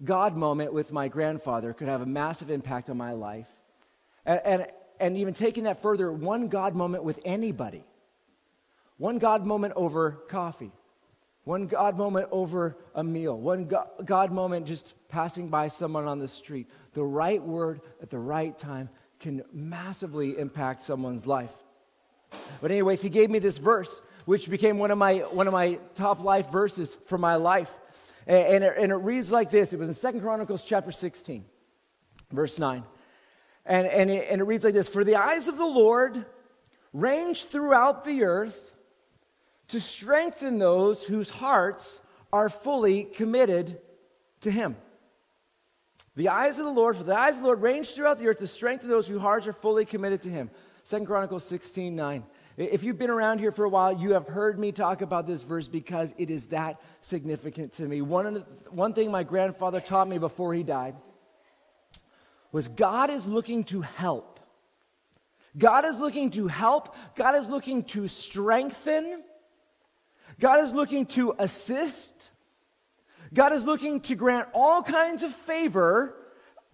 God 0.04 0.36
moment 0.36 0.74
with 0.74 0.92
my 0.92 1.08
grandfather 1.08 1.72
could 1.72 1.88
have 1.88 2.02
a 2.02 2.06
massive 2.06 2.50
impact 2.50 2.90
on 2.90 2.98
my 2.98 3.12
life. 3.12 3.48
And, 4.26 4.66
and 5.00 5.16
even 5.16 5.34
taking 5.34 5.64
that 5.64 5.82
further, 5.82 6.12
one 6.12 6.48
God 6.48 6.74
moment 6.74 7.04
with 7.04 7.20
anybody. 7.24 7.84
One 8.96 9.18
God 9.18 9.46
moment 9.46 9.74
over 9.76 10.12
coffee. 10.28 10.72
One 11.44 11.66
God 11.66 11.96
moment 11.96 12.28
over 12.30 12.76
a 12.94 13.02
meal. 13.02 13.38
One 13.38 13.70
God 14.04 14.32
moment 14.32 14.66
just 14.66 14.92
passing 15.08 15.48
by 15.48 15.68
someone 15.68 16.06
on 16.06 16.18
the 16.18 16.28
street. 16.28 16.68
The 16.92 17.04
right 17.04 17.42
word 17.42 17.80
at 18.02 18.10
the 18.10 18.18
right 18.18 18.56
time 18.58 18.90
can 19.18 19.42
massively 19.52 20.36
impact 20.36 20.82
someone's 20.82 21.26
life. 21.26 21.52
But, 22.60 22.70
anyways, 22.70 23.00
he 23.00 23.08
gave 23.08 23.30
me 23.30 23.38
this 23.38 23.58
verse, 23.58 24.02
which 24.26 24.50
became 24.50 24.78
one 24.78 24.90
of 24.90 24.98
my, 24.98 25.18
one 25.18 25.46
of 25.46 25.52
my 25.52 25.78
top 25.94 26.22
life 26.22 26.50
verses 26.50 26.96
for 27.06 27.16
my 27.16 27.36
life. 27.36 27.74
And 28.26 28.62
it, 28.62 28.74
and 28.76 28.92
it 28.92 28.96
reads 28.96 29.32
like 29.32 29.50
this 29.50 29.72
it 29.72 29.78
was 29.78 29.88
in 29.88 29.94
Second 29.94 30.20
Chronicles 30.20 30.62
chapter 30.62 30.92
16, 30.92 31.44
verse 32.30 32.58
9. 32.58 32.84
And, 33.68 33.86
and, 33.86 34.10
it, 34.10 34.26
and 34.30 34.40
it 34.40 34.44
reads 34.44 34.64
like 34.64 34.74
this 34.74 34.88
For 34.88 35.04
the 35.04 35.16
eyes 35.16 35.46
of 35.46 35.58
the 35.58 35.66
Lord 35.66 36.24
range 36.92 37.44
throughout 37.44 38.04
the 38.04 38.24
earth 38.24 38.74
to 39.68 39.78
strengthen 39.78 40.58
those 40.58 41.04
whose 41.04 41.28
hearts 41.28 42.00
are 42.32 42.48
fully 42.48 43.04
committed 43.04 43.78
to 44.40 44.50
Him. 44.50 44.76
The 46.16 46.30
eyes 46.30 46.58
of 46.58 46.64
the 46.64 46.72
Lord, 46.72 46.96
for 46.96 47.04
the 47.04 47.16
eyes 47.16 47.36
of 47.36 47.42
the 47.42 47.48
Lord 47.48 47.62
range 47.62 47.94
throughout 47.94 48.18
the 48.18 48.26
earth 48.26 48.38
to 48.38 48.46
strengthen 48.46 48.88
those 48.88 49.06
whose 49.06 49.20
hearts 49.20 49.46
are 49.46 49.52
fully 49.52 49.84
committed 49.84 50.22
to 50.22 50.30
Him. 50.30 50.50
Second 50.82 51.06
Chronicles 51.06 51.44
16 51.44 51.94
9. 51.94 52.24
If 52.56 52.82
you've 52.82 52.98
been 52.98 53.10
around 53.10 53.38
here 53.38 53.52
for 53.52 53.66
a 53.66 53.68
while, 53.68 53.92
you 53.92 54.14
have 54.14 54.26
heard 54.26 54.58
me 54.58 54.72
talk 54.72 55.00
about 55.02 55.28
this 55.28 55.44
verse 55.44 55.68
because 55.68 56.12
it 56.18 56.28
is 56.28 56.46
that 56.46 56.80
significant 57.00 57.72
to 57.74 57.84
me. 57.84 58.00
One, 58.00 58.44
one 58.70 58.94
thing 58.94 59.12
my 59.12 59.22
grandfather 59.22 59.78
taught 59.78 60.08
me 60.08 60.18
before 60.18 60.54
he 60.54 60.64
died 60.64 60.96
was 62.52 62.68
God 62.68 63.10
is 63.10 63.26
looking 63.26 63.64
to 63.64 63.82
help. 63.82 64.40
God 65.56 65.84
is 65.84 65.98
looking 65.98 66.30
to 66.30 66.46
help. 66.46 66.94
God 67.16 67.34
is 67.34 67.48
looking 67.48 67.82
to 67.84 68.08
strengthen. 68.08 69.22
God 70.38 70.62
is 70.62 70.72
looking 70.72 71.06
to 71.06 71.34
assist. 71.38 72.30
God 73.34 73.52
is 73.52 73.66
looking 73.66 74.00
to 74.02 74.14
grant 74.14 74.48
all 74.54 74.82
kinds 74.82 75.22
of 75.22 75.34
favor 75.34 76.14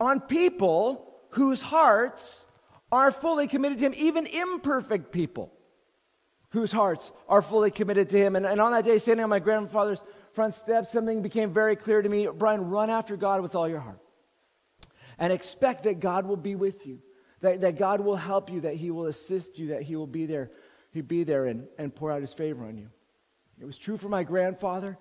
on 0.00 0.20
people 0.20 1.14
whose 1.30 1.62
hearts 1.62 2.46
are 2.92 3.10
fully 3.10 3.46
committed 3.46 3.78
to 3.78 3.86
Him, 3.86 3.94
even 3.96 4.26
imperfect 4.26 5.10
people 5.12 5.52
whose 6.50 6.70
hearts 6.70 7.10
are 7.28 7.42
fully 7.42 7.70
committed 7.70 8.08
to 8.10 8.18
Him. 8.18 8.36
And, 8.36 8.46
and 8.46 8.60
on 8.60 8.70
that 8.72 8.84
day, 8.84 8.98
standing 8.98 9.24
on 9.24 9.30
my 9.30 9.40
grandfather's 9.40 10.04
front 10.32 10.54
steps, 10.54 10.92
something 10.92 11.22
became 11.22 11.52
very 11.52 11.74
clear 11.74 12.02
to 12.02 12.08
me 12.08 12.28
Brian, 12.32 12.68
run 12.70 12.90
after 12.90 13.16
God 13.16 13.40
with 13.42 13.54
all 13.54 13.68
your 13.68 13.80
heart 13.80 14.03
and 15.18 15.32
expect 15.32 15.84
that 15.84 16.00
God 16.00 16.26
will 16.26 16.36
be 16.36 16.54
with 16.54 16.86
you, 16.86 17.00
that, 17.40 17.60
that 17.60 17.78
God 17.78 18.00
will 18.00 18.16
help 18.16 18.50
you, 18.50 18.60
that 18.62 18.74
He 18.74 18.90
will 18.90 19.06
assist 19.06 19.58
you, 19.58 19.68
that 19.68 19.82
He 19.82 19.96
will 19.96 20.06
be 20.06 20.26
there, 20.26 20.50
He'll 20.92 21.02
be 21.02 21.24
there 21.24 21.46
and, 21.46 21.66
and 21.78 21.94
pour 21.94 22.10
out 22.10 22.20
His 22.20 22.34
favor 22.34 22.64
on 22.64 22.76
you. 22.76 22.88
It 23.60 23.64
was 23.64 23.78
true 23.78 23.96
for 23.96 24.08
my 24.08 24.24
grandfather. 24.24 24.98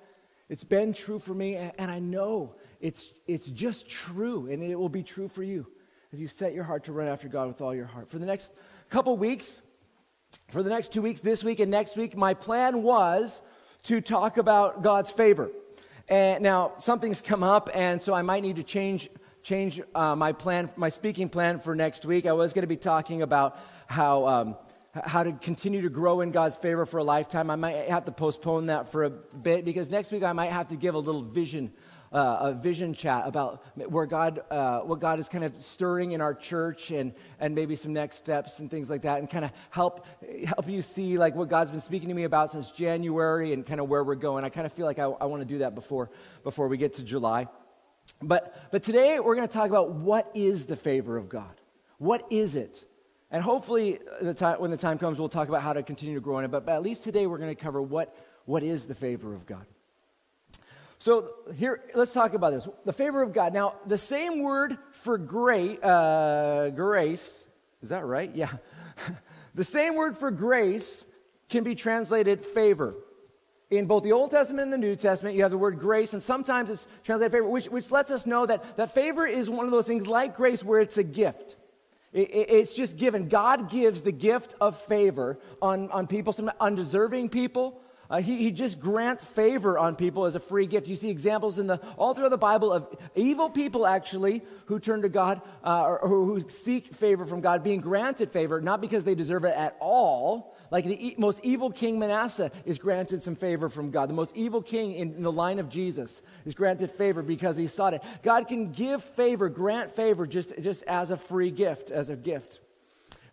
It's 0.49 0.63
been 0.63 0.93
true 0.93 1.19
for 1.19 1.33
me, 1.33 1.55
and, 1.55 1.71
and 1.77 1.91
I 1.91 1.99
know 1.99 2.55
it's, 2.79 3.11
it's 3.27 3.49
just 3.49 3.89
true, 3.89 4.47
and 4.51 4.61
it 4.61 4.75
will 4.75 4.89
be 4.89 5.03
true 5.03 5.27
for 5.27 5.43
you 5.43 5.67
as 6.11 6.21
you 6.21 6.27
set 6.27 6.53
your 6.53 6.63
heart 6.63 6.83
to 6.83 6.93
run 6.93 7.07
after 7.07 7.27
God 7.27 7.47
with 7.47 7.61
all 7.61 7.73
your 7.73 7.85
heart. 7.87 8.09
For 8.09 8.19
the 8.19 8.25
next 8.25 8.53
couple 8.89 9.17
weeks, 9.17 9.61
for 10.49 10.61
the 10.61 10.69
next 10.69 10.93
two 10.93 11.01
weeks, 11.01 11.21
this 11.21 11.43
week 11.43 11.59
and 11.59 11.71
next 11.71 11.97
week, 11.97 12.15
my 12.15 12.33
plan 12.33 12.83
was 12.83 13.41
to 13.83 13.99
talk 13.99 14.37
about 14.37 14.83
God's 14.83 15.11
favor. 15.11 15.49
And 16.09 16.43
now 16.43 16.73
something's 16.77 17.21
come 17.21 17.43
up, 17.43 17.69
and 17.73 18.01
so 18.01 18.13
I 18.13 18.21
might 18.21 18.43
need 18.43 18.57
to 18.57 18.63
change 18.63 19.09
change 19.43 19.81
uh, 19.93 20.15
my 20.15 20.31
plan, 20.31 20.69
my 20.75 20.89
speaking 20.89 21.29
plan 21.29 21.59
for 21.59 21.75
next 21.75 22.05
week. 22.05 22.25
I 22.25 22.33
was 22.33 22.53
going 22.53 22.63
to 22.63 22.67
be 22.67 22.77
talking 22.77 23.21
about 23.21 23.59
how. 23.87 24.27
Um, 24.27 24.55
how 25.05 25.23
to 25.23 25.31
continue 25.31 25.81
to 25.81 25.89
grow 25.89 26.21
in 26.21 26.29
God's 26.29 26.55
favor 26.55 26.85
for 26.85 26.99
a 26.99 27.03
lifetime. 27.03 27.49
I 27.49 27.55
might 27.55 27.89
have 27.89 28.05
to 28.05 28.11
postpone 28.11 28.67
that 28.67 28.91
for 28.91 29.05
a 29.05 29.09
bit 29.09 29.65
because 29.65 29.89
next 29.89 30.11
week 30.11 30.21
I 30.21 30.33
might 30.33 30.51
have 30.51 30.67
to 30.67 30.75
give 30.75 30.93
a 30.93 30.99
little 30.99 31.23
vision 31.23 31.73
uh, 32.13 32.37
a 32.41 32.53
vision 32.53 32.93
chat 32.93 33.27
about 33.27 33.63
where 33.75 34.05
God, 34.05 34.41
uh, 34.51 34.81
what 34.81 34.99
God 34.99 35.19
is 35.19 35.27
kind 35.27 35.43
of 35.43 35.57
stirring 35.57 36.11
in 36.11 36.21
our 36.21 36.35
church 36.35 36.91
and, 36.91 37.13
and 37.39 37.55
maybe 37.55 37.75
some 37.75 37.91
next 37.91 38.17
steps 38.17 38.59
and 38.59 38.69
things 38.69 38.89
like 38.89 39.01
that, 39.01 39.17
and 39.17 39.29
kind 39.29 39.43
of 39.43 39.51
help, 39.71 40.05
help 40.45 40.69
you 40.69 40.81
see 40.81 41.17
like 41.17 41.35
what 41.35 41.49
God's 41.49 41.71
been 41.71 41.81
speaking 41.81 42.09
to 42.09 42.15
me 42.15 42.23
about 42.23 42.51
since 42.51 42.71
January 42.71 43.51
and 43.51 43.65
kind 43.65 43.81
of 43.81 43.89
where 43.89 44.03
we're 44.03 44.15
going. 44.15 44.43
I 44.43 44.49
kind 44.49 44.67
of 44.67 44.73
feel 44.73 44.85
like 44.85 44.99
I, 44.99 45.05
I 45.05 45.25
want 45.25 45.41
to 45.41 45.47
do 45.47 45.59
that 45.59 45.73
before, 45.73 46.11
before 46.43 46.67
we 46.67 46.77
get 46.77 46.93
to 46.95 47.03
July. 47.03 47.47
But, 48.21 48.55
but 48.71 48.83
today 48.83 49.19
we're 49.19 49.35
going 49.35 49.47
to 49.47 49.53
talk 49.53 49.69
about 49.69 49.91
what 49.91 50.31
is 50.33 50.65
the 50.65 50.75
favor 50.75 51.17
of 51.17 51.29
God? 51.29 51.61
What 51.97 52.25
is 52.29 52.55
it? 52.55 52.83
And 53.31 53.43
hopefully, 53.43 53.99
the 54.21 54.33
time, 54.33 54.59
when 54.59 54.69
the 54.69 54.77
time 54.77 54.97
comes, 54.97 55.19
we'll 55.19 55.27
talk 55.27 55.49
about 55.49 55.63
how 55.63 55.73
to 55.73 55.81
continue 55.81 56.15
to 56.15 56.21
grow 56.21 56.37
in 56.37 56.45
it. 56.45 56.51
But, 56.51 56.65
but 56.65 56.73
at 56.73 56.83
least 56.83 57.03
today, 57.03 57.25
we're 57.25 57.39
going 57.39 57.53
to 57.53 57.61
cover 57.61 57.81
what, 57.81 58.15
what 58.45 58.61
is 58.61 58.85
the 58.85 58.93
favor 58.93 59.33
of 59.33 59.45
God. 59.45 59.65
So 60.99 61.33
here, 61.55 61.81
let's 61.95 62.13
talk 62.13 62.33
about 62.33 62.53
this. 62.53 62.69
The 62.85 62.93
favor 62.93 63.21
of 63.21 63.33
God. 63.33 63.53
Now, 63.53 63.75
the 63.87 63.97
same 63.97 64.39
word 64.39 64.77
for 64.91 65.17
great, 65.17 65.83
uh, 65.83 66.69
grace, 66.69 67.47
is 67.81 67.89
that 67.89 68.05
right? 68.05 68.33
Yeah. 68.33 68.51
the 69.55 69.63
same 69.63 69.95
word 69.95 70.15
for 70.15 70.31
grace 70.31 71.05
can 71.49 71.63
be 71.63 71.75
translated 71.75 72.45
favor. 72.45 72.95
In 73.77 73.87
both 73.87 74.03
the 74.03 74.11
Old 74.11 74.29
Testament 74.29 74.65
and 74.65 74.73
the 74.73 74.77
New 74.77 74.95
Testament, 74.95 75.35
you 75.35 75.41
have 75.41 75.49
the 75.49 75.57
word 75.57 75.79
grace, 75.79 76.13
and 76.13 76.21
sometimes 76.21 76.69
it's 76.69 76.87
translated 77.03 77.31
favor, 77.31 77.49
which, 77.49 77.65
which 77.65 77.89
lets 77.89 78.11
us 78.11 78.27
know 78.27 78.45
that, 78.45 78.77
that 78.77 78.93
favor 78.93 79.25
is 79.25 79.49
one 79.49 79.65
of 79.65 79.71
those 79.71 79.87
things 79.87 80.05
like 80.05 80.35
grace 80.35 80.63
where 80.63 80.79
it's 80.79 80.99
a 80.99 81.03
gift. 81.03 81.55
It, 82.11 82.29
it, 82.29 82.49
it's 82.51 82.75
just 82.75 82.97
given. 82.97 83.29
God 83.29 83.71
gives 83.71 84.03
the 84.03 84.11
gift 84.11 84.53
of 84.61 84.79
favor 84.79 85.39
on, 85.59 85.89
on 85.89 86.05
people, 86.05 86.33
some 86.33 86.51
undeserving 86.59 87.29
people, 87.29 87.81
uh, 88.13 88.21
he, 88.21 88.37
he 88.37 88.51
just 88.51 88.79
grants 88.79 89.23
favor 89.23 89.79
on 89.79 89.95
people 89.95 90.25
as 90.25 90.35
a 90.35 90.39
free 90.39 90.67
gift. 90.67 90.87
You 90.87 90.95
see 90.95 91.09
examples 91.09 91.57
in 91.57 91.65
the 91.65 91.79
all 91.97 92.13
throughout 92.13 92.29
the 92.29 92.37
Bible 92.37 92.71
of 92.71 92.87
evil 93.15 93.49
people 93.49 93.87
actually 93.87 94.43
who 94.67 94.79
turn 94.79 95.01
to 95.01 95.09
God 95.09 95.41
uh, 95.63 95.83
or, 95.83 95.99
or 95.99 96.09
who 96.09 96.47
seek 96.47 96.93
favor 96.93 97.25
from 97.25 97.41
God, 97.41 97.63
being 97.63 97.81
granted 97.81 98.29
favor 98.29 98.61
not 98.61 98.81
because 98.81 99.03
they 99.03 99.15
deserve 99.15 99.45
it 99.45 99.55
at 99.55 99.75
all. 99.79 100.52
Like 100.73 100.85
the 100.85 101.09
e- 101.09 101.15
most 101.19 101.39
evil 101.43 101.69
king 101.69 101.99
Manasseh 101.99 102.49
is 102.65 102.79
granted 102.79 103.21
some 103.21 103.35
favor 103.35 103.69
from 103.69 103.91
God. 103.91 104.09
The 104.09 104.15
most 104.15 104.35
evil 104.35 104.59
king 104.59 104.95
in, 104.95 105.13
in 105.13 105.21
the 105.21 105.31
line 105.31 105.59
of 105.59 105.69
Jesus 105.69 106.23
is 106.45 106.55
granted 106.55 106.89
favor 106.89 107.21
because 107.21 107.57
he 107.57 107.67
sought 107.67 107.93
it. 107.93 108.01
God 108.23 108.47
can 108.47 108.71
give 108.71 109.03
favor, 109.03 109.49
grant 109.49 109.91
favor 109.91 110.25
just, 110.25 110.59
just 110.63 110.81
as 110.85 111.11
a 111.11 111.15
free 111.15 111.51
gift, 111.51 111.91
as 111.91 112.09
a 112.09 112.15
gift. 112.15 112.59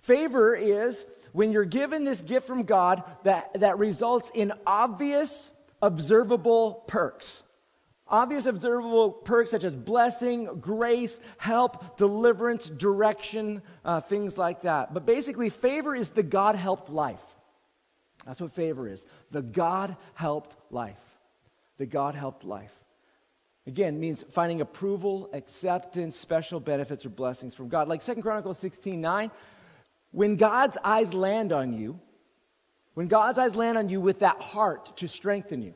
Favor 0.02 0.54
is 0.54 1.06
when 1.32 1.50
you're 1.50 1.64
given 1.64 2.04
this 2.04 2.20
gift 2.20 2.46
from 2.46 2.64
God 2.64 3.02
that, 3.24 3.54
that 3.54 3.78
results 3.78 4.30
in 4.34 4.52
obvious, 4.66 5.50
observable 5.80 6.84
perks. 6.88 7.42
Obvious, 8.10 8.46
observable 8.46 9.12
perks 9.12 9.50
such 9.50 9.64
as 9.64 9.76
blessing, 9.76 10.60
grace, 10.60 11.20
help, 11.38 11.96
deliverance, 11.96 12.68
direction, 12.68 13.62
uh, 13.84 14.00
things 14.00 14.36
like 14.36 14.62
that. 14.62 14.92
But 14.92 15.06
basically, 15.06 15.48
favor 15.48 15.94
is 15.94 16.10
the 16.10 16.22
God 16.22 16.56
helped 16.56 16.90
life. 16.90 17.36
That's 18.26 18.40
what 18.40 18.52
favor 18.52 18.88
is 18.88 19.06
the 19.30 19.42
God 19.42 19.96
helped 20.14 20.56
life. 20.70 21.02
The 21.78 21.86
God 21.86 22.14
helped 22.14 22.44
life. 22.44 22.74
Again, 23.66 24.00
means 24.00 24.22
finding 24.22 24.60
approval, 24.60 25.30
acceptance, 25.32 26.16
special 26.16 26.60
benefits, 26.60 27.06
or 27.06 27.10
blessings 27.10 27.54
from 27.54 27.68
God. 27.68 27.88
Like 27.88 28.02
Second 28.02 28.22
Chronicles 28.22 28.58
16 28.58 29.00
9 29.00 29.30
when 30.12 30.36
God's 30.36 30.76
eyes 30.82 31.14
land 31.14 31.52
on 31.52 31.72
you, 31.72 32.00
when 32.94 33.06
God's 33.06 33.38
eyes 33.38 33.54
land 33.54 33.78
on 33.78 33.88
you 33.88 34.00
with 34.00 34.20
that 34.20 34.40
heart 34.40 34.96
to 34.98 35.08
strengthen 35.08 35.62
you, 35.62 35.74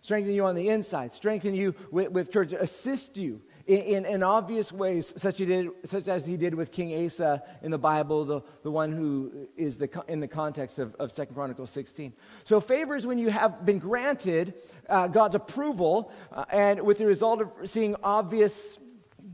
strengthen 0.00 0.34
you 0.34 0.44
on 0.44 0.54
the 0.54 0.68
inside, 0.68 1.12
strengthen 1.12 1.54
you 1.54 1.74
with, 1.90 2.10
with 2.10 2.32
courage, 2.32 2.52
assist 2.52 3.16
you 3.16 3.42
in, 3.68 3.80
in, 3.82 4.06
in, 4.06 4.22
obvious 4.22 4.72
ways, 4.72 5.12
such, 5.20 5.36
he 5.36 5.44
did, 5.44 5.68
such 5.84 6.08
as 6.08 6.26
he 6.26 6.38
did 6.38 6.54
with 6.54 6.72
King 6.72 7.04
Asa 7.04 7.42
in 7.62 7.70
the 7.70 7.78
Bible, 7.78 8.24
the, 8.24 8.40
the 8.62 8.70
one 8.70 8.92
who 8.92 9.46
is 9.58 9.76
the, 9.76 9.90
in 10.08 10.20
the 10.20 10.26
context 10.26 10.78
of, 10.78 10.94
of 10.94 11.14
2 11.14 11.26
Chronicles 11.26 11.70
16. 11.70 12.14
So, 12.44 12.60
favor 12.60 12.96
is 12.96 13.06
when 13.06 13.18
you 13.18 13.28
have 13.28 13.66
been 13.66 13.78
granted 13.78 14.54
uh, 14.88 15.08
God's 15.08 15.34
approval, 15.34 16.10
uh, 16.32 16.46
and 16.50 16.80
with 16.80 16.96
the 16.96 17.04
result 17.04 17.42
of 17.42 17.52
seeing 17.66 17.94
obvious 18.02 18.78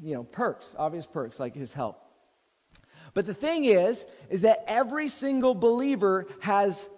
you 0.03 0.15
know, 0.15 0.25
perks, 0.25 0.75
obvious 0.77 1.07
perks 1.07 1.39
like 1.39 1.55
his 1.55 1.73
help. 1.73 2.01
But 3.15 3.27
the 3.27 3.35
thing 3.35 3.65
is, 3.65 4.05
is 4.31 4.41
that 4.41 4.65
every 4.67 5.09
single 5.09 5.55
believer 5.55 6.27
has 6.41 6.91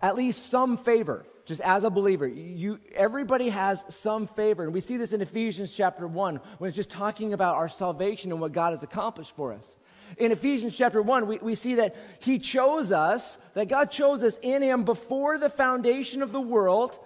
at 0.00 0.14
least 0.14 0.48
some 0.48 0.76
favor. 0.76 1.26
Just 1.46 1.60
as 1.60 1.84
a 1.84 1.90
believer, 1.90 2.26
you, 2.26 2.80
everybody 2.92 3.50
has 3.50 3.84
some 3.88 4.26
favor. 4.26 4.64
And 4.64 4.74
we 4.74 4.80
see 4.80 4.96
this 4.96 5.12
in 5.12 5.22
Ephesians 5.22 5.72
chapter 5.72 6.06
1 6.08 6.40
when 6.58 6.68
it's 6.68 6.76
just 6.76 6.90
talking 6.90 7.32
about 7.32 7.54
our 7.54 7.68
salvation 7.68 8.32
and 8.32 8.40
what 8.40 8.52
God 8.52 8.72
has 8.72 8.82
accomplished 8.82 9.36
for 9.36 9.52
us. 9.52 9.76
In 10.18 10.32
Ephesians 10.32 10.76
chapter 10.76 11.00
1, 11.00 11.26
we, 11.28 11.38
we 11.38 11.54
see 11.54 11.76
that 11.76 11.94
He 12.18 12.40
chose 12.40 12.90
us, 12.90 13.38
that 13.54 13.68
God 13.68 13.92
chose 13.92 14.24
us 14.24 14.40
in 14.42 14.60
Him 14.60 14.82
before 14.82 15.38
the 15.38 15.48
foundation 15.48 16.20
of 16.20 16.32
the 16.32 16.40
world 16.40 16.98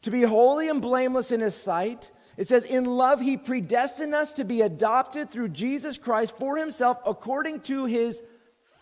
to 0.00 0.10
be 0.10 0.22
holy 0.22 0.70
and 0.70 0.80
blameless 0.80 1.30
in 1.30 1.40
His 1.40 1.54
sight. 1.54 2.10
It 2.38 2.48
says, 2.48 2.64
In 2.64 2.86
love, 2.86 3.20
he 3.20 3.36
predestined 3.36 4.14
us 4.14 4.32
to 4.34 4.44
be 4.44 4.62
adopted 4.62 5.28
through 5.28 5.50
Jesus 5.50 5.98
Christ 5.98 6.38
for 6.38 6.56
himself 6.56 6.98
according 7.04 7.60
to 7.62 7.84
his 7.84 8.22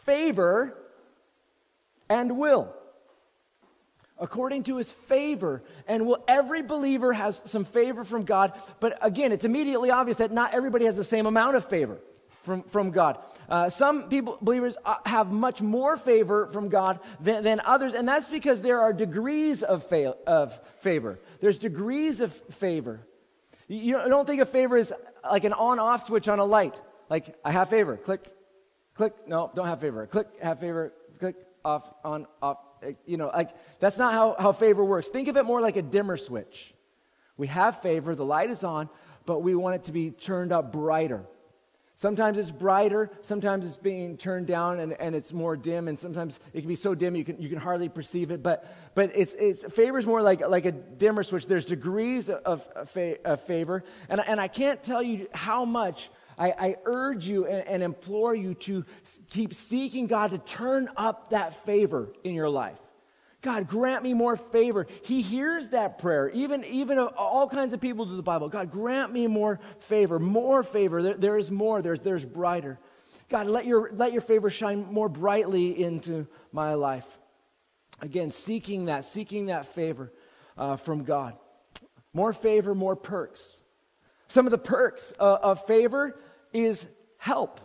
favor 0.01 0.77
and 2.09 2.39
will. 2.39 2.73
According 4.19 4.63
to 4.65 4.79
his 4.79 4.91
favor 4.91 5.63
and 5.87 6.07
will. 6.07 6.25
Every 6.27 6.63
believer 6.63 7.13
has 7.13 7.43
some 7.45 7.65
favor 7.65 8.03
from 8.03 8.25
God, 8.25 8.59
but 8.81 8.99
again, 9.03 9.31
it's 9.31 9.45
immediately 9.45 9.91
obvious 9.91 10.17
that 10.19 10.33
not 10.33 10.55
everybody 10.55 10.87
has 10.87 10.97
the 10.97 11.05
same 11.05 11.27
amount 11.27 11.57
of 11.57 11.65
favor 11.67 11.99
from, 12.47 12.63
from 12.63 12.93
God. 12.93 13.19
Uh, 13.49 13.69
some 13.69 14.09
people, 14.09 14.39
believers, 14.41 14.79
uh, 14.85 14.97
have 15.05 15.31
much 15.31 15.61
more 15.61 15.97
favor 15.99 16.47
from 16.47 16.69
God 16.71 17.01
than, 17.21 17.45
than 17.45 17.61
others, 17.61 17.93
and 17.93 18.09
that's 18.09 18.29
because 18.29 18.63
there 18.63 18.81
are 18.81 18.93
degrees 18.93 19.63
of, 19.63 19.85
fa- 19.85 20.17
of 20.27 20.59
favor. 20.79 21.19
There's 21.41 21.59
degrees 21.59 22.21
of 22.23 22.33
favor. 22.33 23.01
You 23.69 23.99
don't 24.09 24.27
think 24.27 24.41
of 24.41 24.49
favor 24.49 24.77
as 24.77 24.93
like 25.29 25.45
an 25.45 25.53
on 25.53 25.79
off 25.79 26.07
switch 26.07 26.29
on 26.29 26.39
a 26.39 26.45
light. 26.45 26.81
Like, 27.11 27.37
I 27.45 27.51
have 27.51 27.69
favor, 27.69 27.97
click, 27.97 28.27
click, 28.95 29.13
no, 29.27 29.51
don't 29.55 29.67
have 29.67 29.81
favor, 29.81 30.07
click, 30.07 30.29
have 30.41 30.61
favor, 30.61 30.93
click, 31.19 31.37
off, 31.65 31.93
on, 32.05 32.27
off. 32.41 32.59
Eh, 32.87 32.93
you 33.07 33.17
know, 33.17 33.29
like, 33.29 33.51
that's 33.81 33.99
not 33.99 34.13
how, 34.13 34.37
how 34.39 34.53
favor 34.53 34.85
works. 34.85 35.09
Think 35.09 35.29
of 35.29 35.37
it 35.37 35.45
more 35.45 35.61
like 35.61 35.77
a 35.77 35.83
dimmer 35.83 36.17
switch. 36.17 36.75
We 37.37 37.49
have 37.49 37.83
favor, 37.83 38.15
the 38.15 38.25
light 38.25 38.51
is 38.51 38.65
on, 38.65 38.89
but 39.27 39.43
we 39.43 39.55
want 39.55 39.77
it 39.77 39.85
to 39.85 39.93
be 39.93 40.11
turned 40.11 40.53
up 40.53 40.73
brighter. 40.73 41.27
Sometimes 41.99 42.37
it's 42.37 42.51
brighter, 42.51 43.11
sometimes 43.23 43.67
it's 43.67 43.79
being 43.79 44.19
turned 44.19 44.47
down 44.47 44.81
and, 44.81 44.93
and 45.01 45.17
it's 45.17 45.33
more 45.33 45.57
dim, 45.57 45.89
and 45.89 45.99
sometimes 45.99 46.41
it 46.53 46.61
can 46.61 46.69
be 46.69 46.75
so 46.77 46.95
dim 46.95 47.17
you 47.17 47.25
can, 47.25 47.41
you 47.41 47.49
can 47.49 47.59
hardly 47.59 47.89
perceive 47.89 48.31
it. 48.31 48.43
But, 48.43 48.71
but 48.95 49.13
it's, 49.15 49.35
it's 49.35 49.65
favor 49.75 49.99
is 49.99 50.05
more 50.05 50.21
like, 50.21 50.47
like 50.47 50.67
a 50.67 50.73
dimmer 50.73 51.23
switch. 51.23 51.47
There's 51.47 51.65
degrees 51.65 52.29
of, 52.29 52.69
of 53.25 53.41
favor. 53.41 53.83
And, 54.11 54.21
and 54.27 54.39
I 54.39 54.49
can't 54.49 54.83
tell 54.83 55.03
you 55.03 55.27
how 55.33 55.65
much 55.65 56.11
I, 56.39 56.51
I 56.59 56.77
urge 56.85 57.29
you 57.29 57.47
and, 57.47 57.67
and 57.67 57.83
implore 57.83 58.35
you 58.35 58.55
to 58.55 58.85
keep 59.31 59.55
seeking 59.55 60.07
God 60.07 60.31
to 60.31 60.39
turn 60.39 60.89
up 60.97 61.31
that 61.31 61.55
favor 61.55 62.13
in 62.25 62.35
your 62.35 62.51
life. 62.51 62.81
God, 63.43 63.69
grant 63.69 64.03
me 64.03 64.13
more 64.13 64.37
favor. 64.37 64.87
He 65.05 65.23
hears 65.23 65.69
that 65.69 65.99
prayer, 65.99 66.29
even, 66.31 66.65
even 66.65 66.99
all 66.99 67.49
kinds 67.49 67.75
of 67.75 67.81
people 67.81 68.05
do 68.05 68.17
the 68.17 68.23
Bible. 68.23 68.49
God, 68.49 68.71
grant 68.71 69.13
me 69.13 69.29
more 69.29 69.61
favor, 69.79 70.19
more 70.19 70.63
favor. 70.63 71.03
There, 71.03 71.15
there 71.15 71.39
is 71.39 71.51
more, 71.51 71.81
there's, 71.81 72.01
there's 72.01 72.27
brighter. 72.27 72.79
God, 73.29 73.47
let 73.47 73.67
your, 73.67 73.91
let 73.93 74.13
your 74.13 74.21
favor 74.21 74.51
shine 74.51 74.87
more 74.93 75.09
brightly 75.09 75.81
into 75.81 76.27
my 76.53 76.75
life. 76.75 77.19
Again, 78.01 78.31
seeking 78.31 78.87
that, 78.87 79.05
seeking 79.05 79.47
that 79.47 79.65
favor 79.65 80.13
uh, 80.59 80.77
from 80.77 81.05
God. 81.05 81.37
More 82.13 82.33
favor, 82.33 82.75
more 82.75 82.97
perks. 82.97 83.61
Some 84.29 84.47
of 84.47 84.51
the 84.51 84.59
perks 84.59 85.15
uh, 85.19 85.39
of 85.43 85.65
favor 85.67 86.19
is 86.53 86.87
help. 87.19 87.61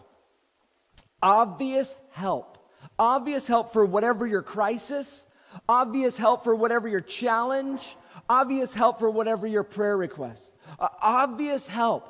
Obvious 1.22 1.96
help. 2.12 2.58
Obvious 2.98 3.48
help 3.48 3.74
for 3.74 3.86
whatever 3.86 4.28
your 4.28 4.42
crisis, 4.42 5.28
obvious 5.68 6.18
help 6.18 6.44
for 6.44 6.56
whatever 6.56 6.88
your 6.88 7.02
challenge, 7.02 7.96
obvious 8.30 8.74
help 8.74 9.00
for 9.00 9.10
whatever 9.10 9.48
your 9.48 9.64
prayer 9.64 9.98
request, 9.98 10.54
uh, 10.80 10.88
obvious 11.02 11.68
help, 11.68 12.08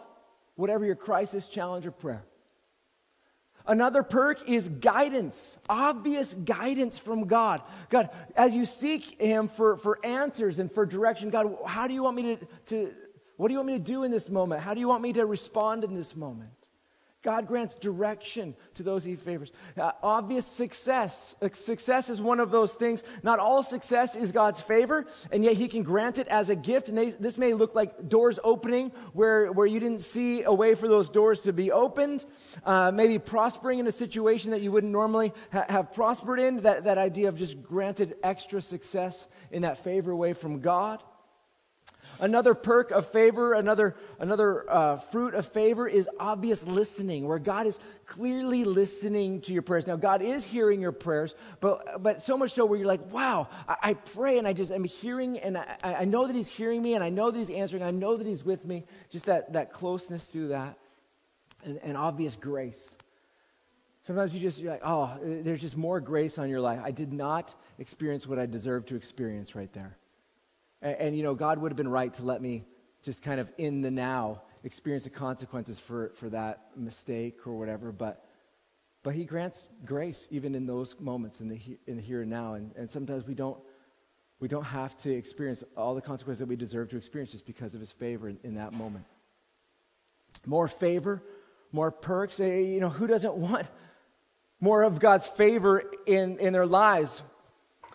whatever 0.55 0.86
your 0.86 0.96
crisis, 0.96 1.48
challenge, 1.48 1.86
or 1.86 1.91
prayer. 1.91 2.24
Another 3.65 4.01
perk 4.01 4.50
is 4.50 4.70
guidance, 4.70 5.60
obvious 5.70 6.34
guidance 6.34 6.98
from 6.98 7.27
God. 7.27 7.62
God, 7.89 8.10
as 8.36 8.55
you 8.55 8.65
seek 8.65 9.22
Him 9.22 9.48
for, 9.48 9.77
for 9.77 10.03
answers 10.03 10.60
and 10.60 10.72
for 10.72 10.86
direction, 10.86 11.29
God, 11.29 11.55
how 11.65 11.88
do 11.88 11.93
you 11.93 12.03
want 12.03 12.15
me 12.15 12.36
to, 12.36 12.48
to, 12.67 12.93
what 13.41 13.48
do 13.48 13.53
you 13.53 13.57
want 13.57 13.69
me 13.69 13.77
to 13.79 13.83
do 13.83 14.03
in 14.03 14.12
this 14.12 14.29
moment? 14.29 14.62
How 14.62 14.75
do 14.75 14.79
you 14.79 14.88
want 14.88 15.01
me 15.01 15.13
to 15.13 15.25
respond 15.25 15.83
in 15.83 15.95
this 15.95 16.15
moment? 16.15 16.51
God 17.24 17.48
grants 17.48 17.75
direction 17.75 18.53
to 18.75 18.83
those 18.83 19.03
he 19.03 19.15
favors. 19.15 19.51
Uh, 19.75 19.93
obvious 20.03 20.45
success. 20.45 21.36
Uh, 21.41 21.50
success 21.51 22.12
is 22.12 22.21
one 22.21 22.39
of 22.39 22.51
those 22.51 22.75
things. 22.75 23.03
Not 23.24 23.39
all 23.39 23.63
success 23.63 24.15
is 24.15 24.31
God's 24.31 24.62
favor, 24.62 25.07
and 25.31 25.43
yet 25.43 25.55
he 25.55 25.67
can 25.67 25.81
grant 25.81 26.19
it 26.19 26.27
as 26.27 26.51
a 26.51 26.55
gift. 26.55 26.88
And 26.88 26.95
they, 26.95 27.10
this 27.10 27.39
may 27.39 27.55
look 27.55 27.74
like 27.74 28.07
doors 28.07 28.38
opening 28.43 28.91
where, 29.13 29.51
where 29.51 29.65
you 29.65 29.79
didn't 29.79 30.01
see 30.01 30.43
a 30.43 30.53
way 30.53 30.75
for 30.75 30.88
those 30.88 31.10
doors 31.10 31.39
to 31.39 31.51
be 31.51 31.71
opened. 31.71 32.27
Uh, 32.63 32.91
maybe 32.93 33.17
prospering 33.17 33.79
in 33.79 33.88
a 33.88 33.91
situation 33.91 34.51
that 34.51 34.62
you 34.62 34.71
wouldn't 34.71 34.93
normally 34.93 35.33
ha- 35.51 35.65
have 35.67 35.93
prospered 35.93 36.39
in. 36.39 36.62
That, 36.62 36.83
that 36.83 37.00
idea 37.00 37.27
of 37.27 37.39
just 37.39 37.63
granted 37.63 38.13
extra 38.21 38.62
success 38.62 39.27
in 39.50 39.63
that 39.63 39.77
favor 39.77 40.15
way 40.15 40.33
from 40.33 40.60
God. 40.60 41.01
Another 42.20 42.53
perk 42.53 42.91
of 42.91 43.08
favor, 43.08 43.53
another, 43.53 43.96
another 44.20 44.70
uh, 44.70 44.98
fruit 44.98 45.34
of 45.34 45.46
favor 45.46 45.88
is 45.88 46.08
obvious 46.20 46.67
listening, 46.67 47.27
where 47.27 47.39
God 47.39 47.65
is 47.65 47.79
clearly 48.05 48.63
listening 48.63 49.41
to 49.41 49.53
your 49.53 49.63
prayers. 49.63 49.88
Now, 49.88 49.96
God 49.96 50.22
is 50.22 50.46
hearing 50.46 50.81
your 50.81 50.91
prayers, 50.91 51.34
but, 51.60 52.03
but 52.03 52.22
so 52.22 52.38
much 52.38 52.51
so 52.51 52.65
where 52.65 52.77
you're 52.77 52.88
like, 52.88 53.12
wow, 53.12 53.48
I, 53.67 53.75
I 53.81 53.93
pray 53.96 54.38
and 54.38 54.48
I 54.48 54.53
just 54.53 54.72
am 54.72 54.84
hearing 54.84 55.39
and 55.39 55.58
I, 55.58 55.65
I 55.84 56.05
know 56.05 56.27
that 56.27 56.36
He's 56.36 56.50
hearing 56.50 56.81
me 56.81 56.93
and 56.93 57.03
I 57.03 57.10
know 57.10 57.31
that 57.31 57.38
He's 57.38 57.50
answering. 57.50 57.81
I 57.81 57.91
know 57.91 58.15
that 58.15 58.27
He's 58.27 58.46
with 58.46 58.65
me. 58.65 58.86
Just 59.10 59.25
that, 59.25 59.53
that 59.53 59.72
closeness 59.72 60.31
to 60.34 60.50
that 60.50 60.77
and, 61.65 61.79
and 61.84 61.98
obvious 61.98 62.36
grace. 62.36 62.98
Sometimes 64.03 64.34
you 64.34 64.39
just, 64.39 64.60
you're 64.60 64.72
like, 64.72 64.81
oh, 64.84 65.17
there's 65.22 65.62
just 65.62 65.77
more 65.77 66.00
grace 66.00 66.39
on 66.39 66.50
your 66.50 66.60
life. 66.60 66.79
I 66.84 66.91
did 66.91 67.13
not 67.13 67.53
experience 67.77 68.25
what 68.25 68.39
I 68.39 68.48
deserved 68.48 68.88
to 68.89 68.96
experience 68.96 69.55
right 69.55 69.72
there. 69.74 69.98
And, 70.82 70.96
and, 70.96 71.18
you 71.18 71.24
know, 71.24 71.36
God 71.36 71.60
would 71.60 71.72
have 71.72 71.78
been 71.78 71.88
right 71.88 72.14
to 72.16 72.24
let 72.24 72.42
me 72.42 72.66
just 73.02 73.24
kind 73.24 73.40
of 73.40 73.52
in 73.58 73.82
the 73.82 73.92
now 73.92 74.42
experience 74.64 75.04
the 75.04 75.10
consequences 75.10 75.80
for, 75.80 76.12
for 76.16 76.30
that 76.30 76.62
mistake 76.76 77.48
or 77.48 77.58
whatever. 77.58 77.92
But, 77.92 78.24
but 79.04 79.16
He 79.16 79.26
grants 79.26 79.68
grace 79.86 80.28
even 80.32 80.56
in 80.56 80.66
those 80.66 81.00
moments 81.00 81.42
in 81.42 81.48
the, 81.48 81.60
in 81.88 81.98
the 81.98 82.02
here 82.02 82.22
and 82.22 82.30
now. 82.30 82.54
And, 82.54 82.72
and 82.76 82.90
sometimes 82.90 83.26
we 83.26 83.34
don't, 83.34 83.60
we 84.40 84.48
don't 84.48 84.66
have 84.66 84.96
to 84.98 85.12
experience 85.12 85.64
all 85.78 85.96
the 85.96 86.02
consequences 86.02 86.40
that 86.40 86.48
we 86.48 86.56
deserve 86.56 86.90
to 86.90 86.98
experience 86.98 87.32
just 87.32 87.46
because 87.46 87.74
of 87.74 87.80
His 87.80 87.92
favor 87.92 88.30
in, 88.30 88.40
in 88.44 88.56
that 88.56 88.74
moment. 88.74 89.06
More 90.46 90.68
favor, 90.68 91.22
more 91.72 91.92
perks. 91.92 92.40
Eh, 92.40 92.60
you 92.60 92.80
know, 92.80 92.90
who 92.90 93.08
doesn't 93.08 93.36
want 93.36 93.68
more 94.60 94.84
of 94.84 95.00
God's 95.00 95.28
favor 95.28 95.84
in, 96.06 96.40
in 96.40 96.54
their 96.54 96.66
lives? 96.66 97.24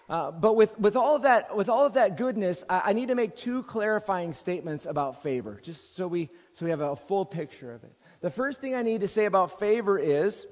Uh, 0.09 0.31
but 0.31 0.55
with, 0.55 0.79
with, 0.79 0.95
all 0.95 1.17
of 1.17 1.23
that, 1.23 1.57
with 1.57 1.69
all 1.69 1.85
of 1.85 1.95
that 1.95 2.17
goodness, 2.17 2.65
I, 2.71 2.83
I, 2.87 2.93
need 2.93 3.09
to 3.09 3.17
make 3.17 3.35
two 3.35 3.65
clarifying 3.65 4.33
statements 4.33 4.87
about 4.87 5.21
favor, 5.21 5.59
just 5.61 5.97
so 5.97 6.07
we, 6.07 6.31
so 6.53 6.65
we 6.65 6.71
have 6.71 6.81
a 6.81 6.95
full 6.95 7.25
picture 7.25 7.73
of 7.73 7.83
it. 7.83 7.93
The 8.21 8.31
first 8.31 8.61
thing 8.61 8.77
I 8.77 8.83
need 8.83 9.01
to 9.01 9.09
say 9.09 9.25
about 9.25 9.59
favor 9.59 9.99
is 9.99 10.47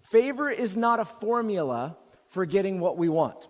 favor 0.00 0.48
is 0.48 0.76
not 0.76 1.00
a 1.00 1.04
formula 1.04 1.96
for 2.28 2.46
getting 2.46 2.78
what 2.78 2.96
we 2.96 3.08
want. 3.08 3.48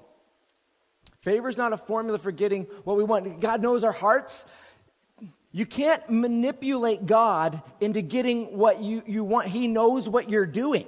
Favor 1.20 1.50
is 1.50 1.58
not 1.58 1.74
a 1.74 1.76
formula 1.76 2.18
for 2.18 2.32
getting 2.32 2.64
what 2.84 2.96
we 2.96 3.04
want. 3.04 3.40
God 3.40 3.60
knows 3.60 3.84
our 3.84 3.92
hearts. 3.92 4.46
You 5.52 5.66
can't 5.66 6.08
manipulate 6.08 7.04
God 7.04 7.62
into 7.80 8.00
getting 8.00 8.56
what 8.56 8.80
you, 8.80 9.02
you 9.06 9.24
want. 9.24 9.48
He 9.48 9.68
knows 9.68 10.08
what 10.08 10.30
you're 10.30 10.46
doing. 10.46 10.86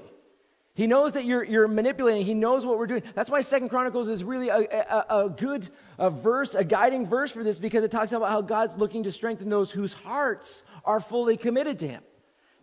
He 0.74 0.86
knows 0.86 1.12
that 1.12 1.26
you're, 1.26 1.44
you're 1.44 1.68
manipulating. 1.68 2.24
He 2.24 2.32
knows 2.32 2.64
what 2.64 2.78
we're 2.78 2.86
doing. 2.86 3.02
That's 3.14 3.30
why 3.30 3.42
Second 3.42 3.68
Chronicles 3.68 4.08
is 4.08 4.24
really 4.24 4.48
a, 4.48 4.60
a, 4.60 5.24
a 5.24 5.28
good 5.28 5.68
a 5.98 6.08
verse, 6.08 6.54
a 6.54 6.64
guiding 6.64 7.06
verse 7.06 7.30
for 7.30 7.44
this, 7.44 7.58
because 7.58 7.84
it 7.84 7.90
talks 7.90 8.12
about 8.12 8.30
how 8.30 8.40
God's 8.40 8.78
looking 8.78 9.02
to 9.02 9.12
strengthen 9.12 9.50
those 9.50 9.70
whose 9.70 9.92
hearts 9.92 10.62
are 10.84 10.98
fully 10.98 11.36
committed 11.36 11.78
to 11.80 11.88
Him. 11.88 12.02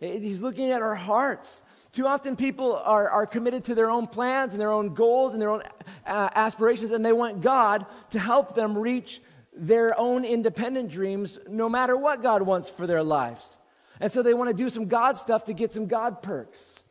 He's 0.00 0.42
looking 0.42 0.70
at 0.70 0.82
our 0.82 0.96
hearts. 0.96 1.62
Too 1.92 2.06
often, 2.06 2.34
people 2.34 2.76
are, 2.76 3.08
are 3.08 3.26
committed 3.26 3.64
to 3.64 3.76
their 3.76 3.90
own 3.90 4.08
plans 4.08 4.52
and 4.52 4.60
their 4.60 4.72
own 4.72 4.94
goals 4.94 5.32
and 5.32 5.40
their 5.40 5.50
own 5.50 5.62
uh, 6.04 6.30
aspirations, 6.34 6.90
and 6.90 7.04
they 7.04 7.12
want 7.12 7.42
God 7.42 7.86
to 8.10 8.18
help 8.18 8.56
them 8.56 8.76
reach 8.76 9.20
their 9.52 9.98
own 9.98 10.24
independent 10.24 10.90
dreams, 10.90 11.38
no 11.48 11.68
matter 11.68 11.96
what 11.96 12.22
God 12.22 12.42
wants 12.42 12.68
for 12.68 12.88
their 12.88 13.02
lives. 13.04 13.58
And 14.00 14.10
so 14.10 14.22
they 14.22 14.34
want 14.34 14.48
to 14.48 14.54
do 14.54 14.70
some 14.70 14.86
God 14.86 15.18
stuff 15.18 15.44
to 15.44 15.52
get 15.52 15.72
some 15.72 15.86
God 15.86 16.22
perks 16.22 16.82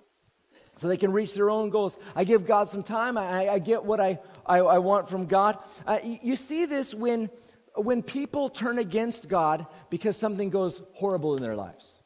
so 0.80 0.88
they 0.88 0.96
can 0.96 1.12
reach 1.12 1.34
their 1.34 1.50
own 1.50 1.70
goals. 1.70 1.98
I 2.16 2.24
give 2.24 2.48
God 2.48 2.70
some 2.70 2.84
time. 2.84 3.18
I, 3.18 3.50
I 3.50 3.60
get 3.60 3.84
what 3.84 4.00
I, 4.00 4.18
I, 4.46 4.60
I, 4.60 4.78
want 4.78 5.10
from 5.10 5.26
God. 5.26 5.58
Uh, 5.86 6.00
you 6.04 6.38
see 6.38 6.66
this 6.66 6.96
when, 6.96 7.30
when 7.76 8.02
people 8.02 8.48
turn 8.48 8.80
against 8.80 9.28
God 9.28 9.68
because 9.90 10.16
something 10.16 10.50
goes 10.50 10.82
horrible 10.94 11.36
in 11.36 11.42
their 11.42 11.58
lives. 11.58 12.00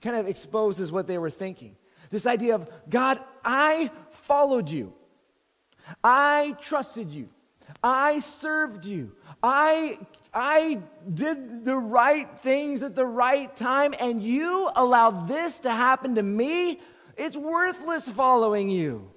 Kind 0.00 0.16
of 0.16 0.26
exposes 0.26 0.90
what 0.90 1.06
they 1.06 1.16
were 1.16 1.30
thinking. 1.30 1.76
This 2.10 2.26
idea 2.26 2.56
of, 2.56 2.68
God, 2.90 3.20
I 3.44 3.92
followed 4.10 4.68
you. 4.68 4.92
I 6.02 6.56
trusted 6.60 7.12
you. 7.12 7.28
I 7.84 8.18
served 8.18 8.84
you. 8.84 9.12
I, 9.44 9.96
I 10.34 10.80
did 11.14 11.64
the 11.64 11.76
right 11.76 12.28
things 12.40 12.82
at 12.82 12.96
the 12.96 13.06
right 13.06 13.54
time, 13.54 13.94
and 14.00 14.20
you 14.20 14.68
allowed 14.74 15.28
this 15.28 15.60
to 15.60 15.70
happen 15.70 16.16
to 16.16 16.22
me. 16.24 16.80
It's 17.16 17.36
worthless 17.36 18.08
following 18.08 18.70
you. 18.70 19.10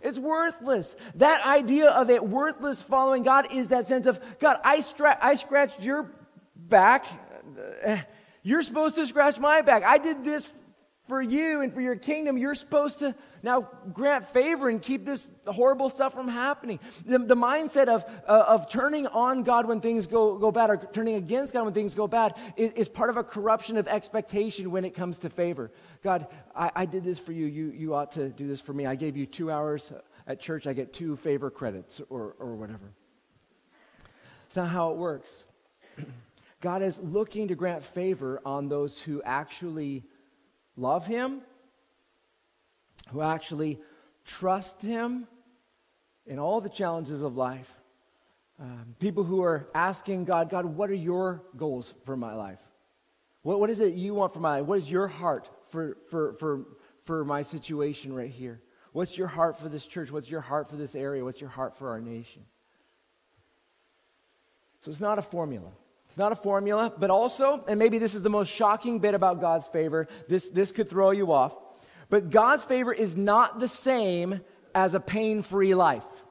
It's 0.00 0.18
worthless. 0.18 0.96
That 1.14 1.44
idea 1.46 1.88
of 1.88 2.10
it 2.10 2.22
worthless 2.22 2.82
following 2.82 3.22
God 3.22 3.52
is 3.52 3.68
that 3.68 3.86
sense 3.86 4.06
of, 4.06 4.20
God, 4.38 4.58
I, 4.62 4.80
stra- 4.80 5.18
I 5.20 5.34
scratched 5.34 5.82
your 5.82 6.12
back. 6.54 7.06
You're 8.42 8.62
supposed 8.62 8.96
to 8.96 9.06
scratch 9.06 9.38
my 9.38 9.62
back. 9.62 9.82
I 9.82 9.96
did 9.96 10.22
this 10.22 10.52
for 11.08 11.22
you 11.22 11.62
and 11.62 11.72
for 11.72 11.80
your 11.80 11.96
kingdom. 11.96 12.36
You're 12.36 12.54
supposed 12.54 12.98
to 12.98 13.14
now 13.44 13.68
grant 13.92 14.24
favor 14.24 14.70
and 14.70 14.80
keep 14.80 15.04
this 15.04 15.30
horrible 15.46 15.90
stuff 15.90 16.14
from 16.14 16.28
happening. 16.28 16.80
The, 17.04 17.18
the 17.18 17.36
mindset 17.36 17.88
of, 17.88 18.04
uh, 18.26 18.44
of 18.48 18.70
turning 18.70 19.06
on 19.06 19.42
God 19.42 19.66
when 19.66 19.82
things 19.82 20.06
go, 20.06 20.38
go 20.38 20.50
bad 20.50 20.70
or 20.70 20.78
turning 20.78 21.16
against 21.16 21.52
God 21.52 21.64
when 21.64 21.74
things 21.74 21.94
go 21.94 22.08
bad 22.08 22.34
is, 22.56 22.72
is 22.72 22.88
part 22.88 23.10
of 23.10 23.18
a 23.18 23.22
corruption 23.22 23.76
of 23.76 23.86
expectation 23.86 24.70
when 24.70 24.86
it 24.86 24.94
comes 24.94 25.18
to 25.20 25.28
favor. 25.28 25.70
God, 26.02 26.26
I, 26.56 26.70
I 26.74 26.86
did 26.86 27.04
this 27.04 27.18
for 27.18 27.32
you. 27.32 27.44
you. 27.44 27.70
You 27.70 27.94
ought 27.94 28.12
to 28.12 28.30
do 28.30 28.48
this 28.48 28.62
for 28.62 28.72
me. 28.72 28.86
I 28.86 28.94
gave 28.94 29.14
you 29.14 29.26
two 29.26 29.50
hours 29.50 29.92
at 30.26 30.40
church. 30.40 30.66
I 30.66 30.72
get 30.72 30.94
two 30.94 31.14
favor 31.14 31.50
credits 31.50 32.00
or, 32.08 32.36
or 32.38 32.56
whatever. 32.56 32.94
It's 34.46 34.56
not 34.56 34.70
how 34.70 34.90
it 34.92 34.96
works. 34.96 35.44
God 36.62 36.80
is 36.80 36.98
looking 36.98 37.48
to 37.48 37.54
grant 37.54 37.82
favor 37.82 38.40
on 38.46 38.70
those 38.70 39.02
who 39.02 39.22
actually 39.22 40.04
love 40.78 41.06
Him 41.06 41.42
who 43.10 43.20
actually 43.20 43.80
trust 44.24 44.82
Him 44.82 45.26
in 46.26 46.38
all 46.38 46.60
the 46.60 46.68
challenges 46.68 47.22
of 47.22 47.36
life. 47.36 47.80
Um, 48.58 48.94
people 48.98 49.24
who 49.24 49.42
are 49.42 49.68
asking 49.74 50.24
God, 50.24 50.48
God, 50.48 50.64
what 50.64 50.88
are 50.90 50.94
your 50.94 51.42
goals 51.56 51.94
for 52.04 52.16
my 52.16 52.34
life? 52.34 52.62
What, 53.42 53.60
what 53.60 53.68
is 53.68 53.80
it 53.80 53.94
you 53.94 54.14
want 54.14 54.32
for 54.32 54.40
my 54.40 54.58
life? 54.58 54.66
What 54.66 54.78
is 54.78 54.90
your 54.90 55.08
heart 55.08 55.48
for, 55.68 55.96
for, 56.08 56.34
for, 56.34 56.64
for 57.02 57.24
my 57.24 57.42
situation 57.42 58.12
right 58.12 58.30
here? 58.30 58.60
What's 58.92 59.18
your 59.18 59.26
heart 59.26 59.58
for 59.58 59.68
this 59.68 59.86
church? 59.86 60.12
What's 60.12 60.30
your 60.30 60.40
heart 60.40 60.70
for 60.70 60.76
this 60.76 60.94
area? 60.94 61.24
What's 61.24 61.40
your 61.40 61.50
heart 61.50 61.76
for 61.76 61.90
our 61.90 62.00
nation? 62.00 62.42
So 64.78 64.88
it's 64.88 65.00
not 65.00 65.18
a 65.18 65.22
formula. 65.22 65.72
It's 66.04 66.18
not 66.18 66.30
a 66.30 66.36
formula, 66.36 66.92
but 66.96 67.10
also, 67.10 67.64
and 67.66 67.78
maybe 67.78 67.98
this 67.98 68.14
is 68.14 68.22
the 68.22 68.30
most 68.30 68.52
shocking 68.52 68.98
bit 68.98 69.14
about 69.14 69.40
God's 69.40 69.66
favor, 69.66 70.06
this, 70.28 70.48
this 70.50 70.70
could 70.70 70.88
throw 70.88 71.10
you 71.10 71.32
off. 71.32 71.58
But 72.10 72.30
God's 72.30 72.64
favor 72.64 72.92
is 72.92 73.16
not 73.16 73.60
the 73.60 73.68
same 73.68 74.40
as 74.74 74.94
a 74.94 75.00
pain 75.00 75.42
free 75.42 75.74
life. 75.74 76.24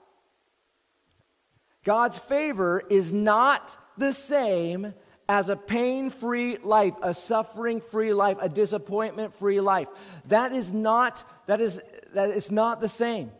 God's 1.84 2.20
favor 2.20 2.82
is 2.90 3.12
not 3.12 3.76
the 3.98 4.14
same 4.14 4.94
as 5.28 5.50
a 5.50 5.56
pain 5.56 6.10
free 6.10 6.58
life, 6.58 6.94
a 7.02 7.14
suffering 7.14 7.82
free 7.82 8.14
life, 8.14 8.38
a 8.42 8.50
disappointment 8.50 9.34
free 9.34 9.62
life. 9.62 9.88
That 10.28 10.52
is 10.52 10.74
not, 10.74 11.24
that 11.48 11.62
is, 11.62 11.82
that 12.14 12.30
is 12.30 12.52
not 12.52 12.82
the 12.82 12.90
same. 12.90 13.32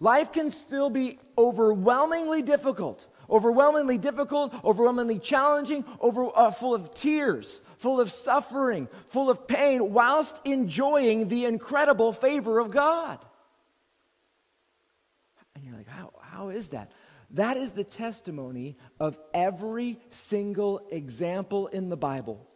Life 0.00 0.32
can 0.32 0.50
still 0.50 0.90
be 0.90 1.18
overwhelmingly 1.38 2.42
difficult, 2.42 3.06
overwhelmingly 3.30 3.98
difficult, 3.98 4.54
overwhelmingly 4.64 5.18
challenging, 5.18 5.84
over, 6.00 6.28
uh, 6.34 6.50
full 6.50 6.74
of 6.74 6.94
tears, 6.94 7.62
full 7.78 8.00
of 8.00 8.10
suffering, 8.10 8.88
full 9.08 9.30
of 9.30 9.46
pain, 9.46 9.92
whilst 9.92 10.40
enjoying 10.44 11.28
the 11.28 11.44
incredible 11.44 12.12
favor 12.12 12.58
of 12.58 12.70
God. 12.70 13.24
And 15.54 15.64
you're 15.64 15.76
like, 15.76 15.88
how, 15.88 16.12
how 16.20 16.48
is 16.48 16.68
that? 16.68 16.92
That 17.30 17.56
is 17.56 17.72
the 17.72 17.84
testimony 17.84 18.76
of 19.00 19.18
every 19.34 19.98
single 20.08 20.86
example 20.90 21.66
in 21.66 21.88
the 21.88 21.96
Bible. 21.96 22.46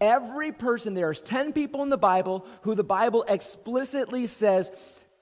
Every 0.00 0.52
person, 0.52 0.94
there's 0.94 1.20
10 1.20 1.52
people 1.52 1.82
in 1.82 1.88
the 1.88 1.96
Bible 1.96 2.46
who 2.62 2.74
the 2.74 2.84
Bible 2.84 3.24
explicitly 3.26 4.26
says 4.26 4.70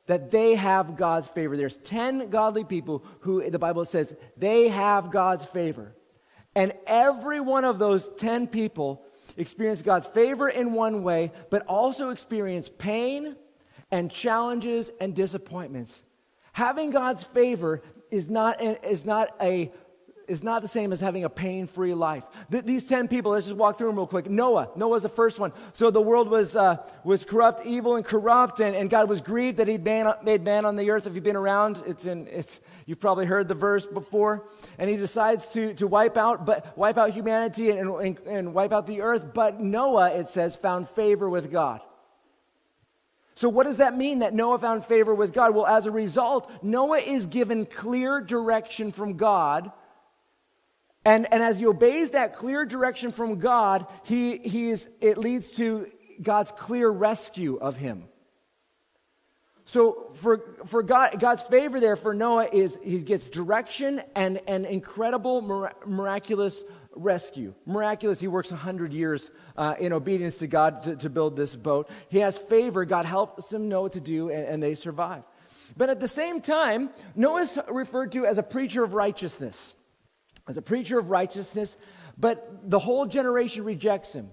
that 0.06 0.30
they 0.30 0.54
have 0.54 0.96
God's 0.96 1.28
favor. 1.28 1.56
There's 1.56 1.76
10 1.76 2.30
godly 2.30 2.64
people 2.64 3.04
who 3.20 3.48
the 3.48 3.58
Bible 3.58 3.84
says 3.84 4.14
they 4.36 4.68
have 4.68 5.10
God's 5.10 5.44
favor. 5.44 5.94
And 6.54 6.72
every 6.86 7.40
one 7.40 7.64
of 7.64 7.78
those 7.78 8.10
10 8.16 8.48
people 8.48 9.04
experience 9.40 9.82
God's 9.82 10.06
favor 10.06 10.48
in 10.48 10.72
one 10.72 11.02
way, 11.02 11.32
but 11.50 11.66
also 11.66 12.10
experience 12.10 12.68
pain 12.68 13.36
and 13.90 14.10
challenges 14.10 14.90
and 15.00 15.14
disappointments. 15.14 16.02
Having 16.52 16.90
God's 16.90 17.24
favor 17.24 17.82
is 18.10 18.28
not, 18.28 18.60
is 18.60 19.04
not 19.04 19.34
a 19.40 19.72
is 20.30 20.44
not 20.44 20.62
the 20.62 20.68
same 20.68 20.92
as 20.92 21.00
having 21.00 21.24
a 21.24 21.28
pain 21.28 21.66
free 21.66 21.92
life. 21.92 22.24
Th- 22.50 22.64
these 22.64 22.86
10 22.86 23.08
people, 23.08 23.32
let's 23.32 23.46
just 23.46 23.56
walk 23.56 23.76
through 23.76 23.88
them 23.88 23.96
real 23.96 24.06
quick. 24.06 24.30
Noah, 24.30 24.70
Noah's 24.76 25.02
the 25.02 25.08
first 25.08 25.40
one. 25.40 25.52
So 25.72 25.90
the 25.90 26.00
world 26.00 26.30
was, 26.30 26.54
uh, 26.54 26.76
was 27.02 27.24
corrupt, 27.24 27.66
evil, 27.66 27.96
and 27.96 28.04
corrupt, 28.04 28.60
and, 28.60 28.76
and 28.76 28.88
God 28.88 29.08
was 29.08 29.20
grieved 29.20 29.56
that 29.56 29.66
He'd 29.66 29.84
man, 29.84 30.14
made 30.22 30.44
man 30.44 30.64
on 30.64 30.76
the 30.76 30.90
earth. 30.90 31.08
If 31.08 31.16
you've 31.16 31.24
been 31.24 31.34
around, 31.34 31.82
it's 31.84 32.06
in, 32.06 32.28
it's, 32.28 32.60
you've 32.86 33.00
probably 33.00 33.26
heard 33.26 33.48
the 33.48 33.54
verse 33.54 33.86
before. 33.86 34.46
And 34.78 34.88
He 34.88 34.96
decides 34.96 35.48
to, 35.54 35.74
to 35.74 35.88
wipe, 35.88 36.16
out, 36.16 36.46
but, 36.46 36.78
wipe 36.78 36.96
out 36.96 37.10
humanity 37.10 37.70
and, 37.70 37.90
and, 37.90 38.18
and 38.20 38.54
wipe 38.54 38.72
out 38.72 38.86
the 38.86 39.00
earth. 39.00 39.34
But 39.34 39.60
Noah, 39.60 40.10
it 40.10 40.28
says, 40.28 40.54
found 40.54 40.88
favor 40.88 41.28
with 41.28 41.50
God. 41.50 41.80
So, 43.34 43.48
what 43.48 43.64
does 43.64 43.78
that 43.78 43.96
mean 43.96 44.20
that 44.20 44.34
Noah 44.34 44.58
found 44.58 44.84
favor 44.84 45.14
with 45.14 45.32
God? 45.32 45.54
Well, 45.54 45.66
as 45.66 45.86
a 45.86 45.90
result, 45.90 46.52
Noah 46.62 46.98
is 46.98 47.26
given 47.26 47.66
clear 47.66 48.20
direction 48.20 48.92
from 48.92 49.16
God 49.16 49.72
and, 51.04 51.32
and 51.32 51.42
as 51.42 51.58
he 51.58 51.66
obeys 51.66 52.10
that 52.10 52.34
clear 52.34 52.64
direction 52.66 53.10
from 53.12 53.38
God, 53.38 53.86
he, 54.04 54.36
he 54.38 54.68
is, 54.68 54.90
it 55.00 55.16
leads 55.16 55.52
to 55.56 55.90
God's 56.20 56.52
clear 56.52 56.90
rescue 56.90 57.56
of 57.56 57.76
him. 57.76 58.04
So 59.64 60.08
for, 60.14 60.56
for 60.66 60.82
God, 60.82 61.20
God's 61.20 61.42
favor 61.42 61.80
there 61.80 61.96
for 61.96 62.12
Noah 62.12 62.48
is 62.52 62.78
he 62.82 63.02
gets 63.02 63.28
direction 63.28 64.02
and 64.16 64.40
an 64.48 64.64
incredible 64.64 65.40
miraculous 65.86 66.64
rescue. 66.94 67.54
Miraculous, 67.66 68.20
he 68.20 68.26
works 68.26 68.50
100 68.50 68.92
years 68.92 69.30
uh, 69.56 69.76
in 69.78 69.92
obedience 69.92 70.38
to 70.40 70.48
God 70.48 70.82
to, 70.82 70.96
to, 70.96 71.08
build 71.08 71.36
this 71.36 71.54
boat. 71.54 71.88
He 72.08 72.18
has 72.18 72.36
favor, 72.36 72.84
God 72.84 73.06
helps 73.06 73.52
him 73.52 73.68
know 73.68 73.82
what 73.82 73.92
to 73.92 74.00
do, 74.00 74.28
and, 74.28 74.44
and 74.44 74.62
they 74.62 74.74
survive. 74.74 75.22
But 75.76 75.88
at 75.88 76.00
the 76.00 76.08
same 76.08 76.40
time, 76.40 76.90
Noah 77.14 77.42
is 77.42 77.58
referred 77.68 78.10
to 78.12 78.26
as 78.26 78.38
a 78.38 78.42
preacher 78.42 78.82
of 78.82 78.92
righteousness 78.92 79.76
as 80.50 80.58
a 80.58 80.62
preacher 80.62 80.98
of 80.98 81.10
righteousness, 81.10 81.76
but 82.18 82.68
the 82.68 82.78
whole 82.78 83.06
generation 83.06 83.64
rejects 83.64 84.12
him. 84.12 84.30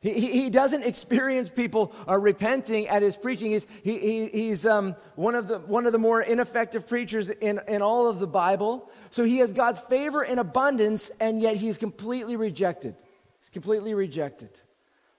He, 0.00 0.14
he, 0.14 0.48
doesn't 0.48 0.82
experience 0.84 1.50
people 1.50 1.94
uh, 2.08 2.18
repenting 2.18 2.88
at 2.88 3.02
his 3.02 3.18
preaching. 3.18 3.50
He's, 3.50 3.66
he, 3.84 3.98
he, 3.98 4.26
he's 4.28 4.64
um, 4.64 4.96
one, 5.14 5.34
of 5.34 5.46
the, 5.46 5.58
one 5.58 5.84
of 5.84 5.92
the 5.92 5.98
more 5.98 6.22
ineffective 6.22 6.88
preachers 6.88 7.28
in, 7.28 7.60
in 7.68 7.82
all 7.82 8.08
of 8.08 8.18
the 8.18 8.26
Bible. 8.26 8.90
So 9.10 9.24
he 9.24 9.38
has 9.38 9.52
God's 9.52 9.78
favor 9.78 10.22
in 10.22 10.38
abundance, 10.38 11.10
and 11.20 11.42
yet 11.42 11.56
he's 11.56 11.76
completely 11.76 12.36
rejected. 12.36 12.94
He's 13.40 13.50
completely 13.50 13.92
rejected 13.92 14.58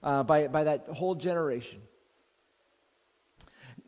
uh, 0.01 0.23
by, 0.23 0.47
by 0.47 0.63
that 0.63 0.87
whole 0.87 1.13
generation. 1.13 1.79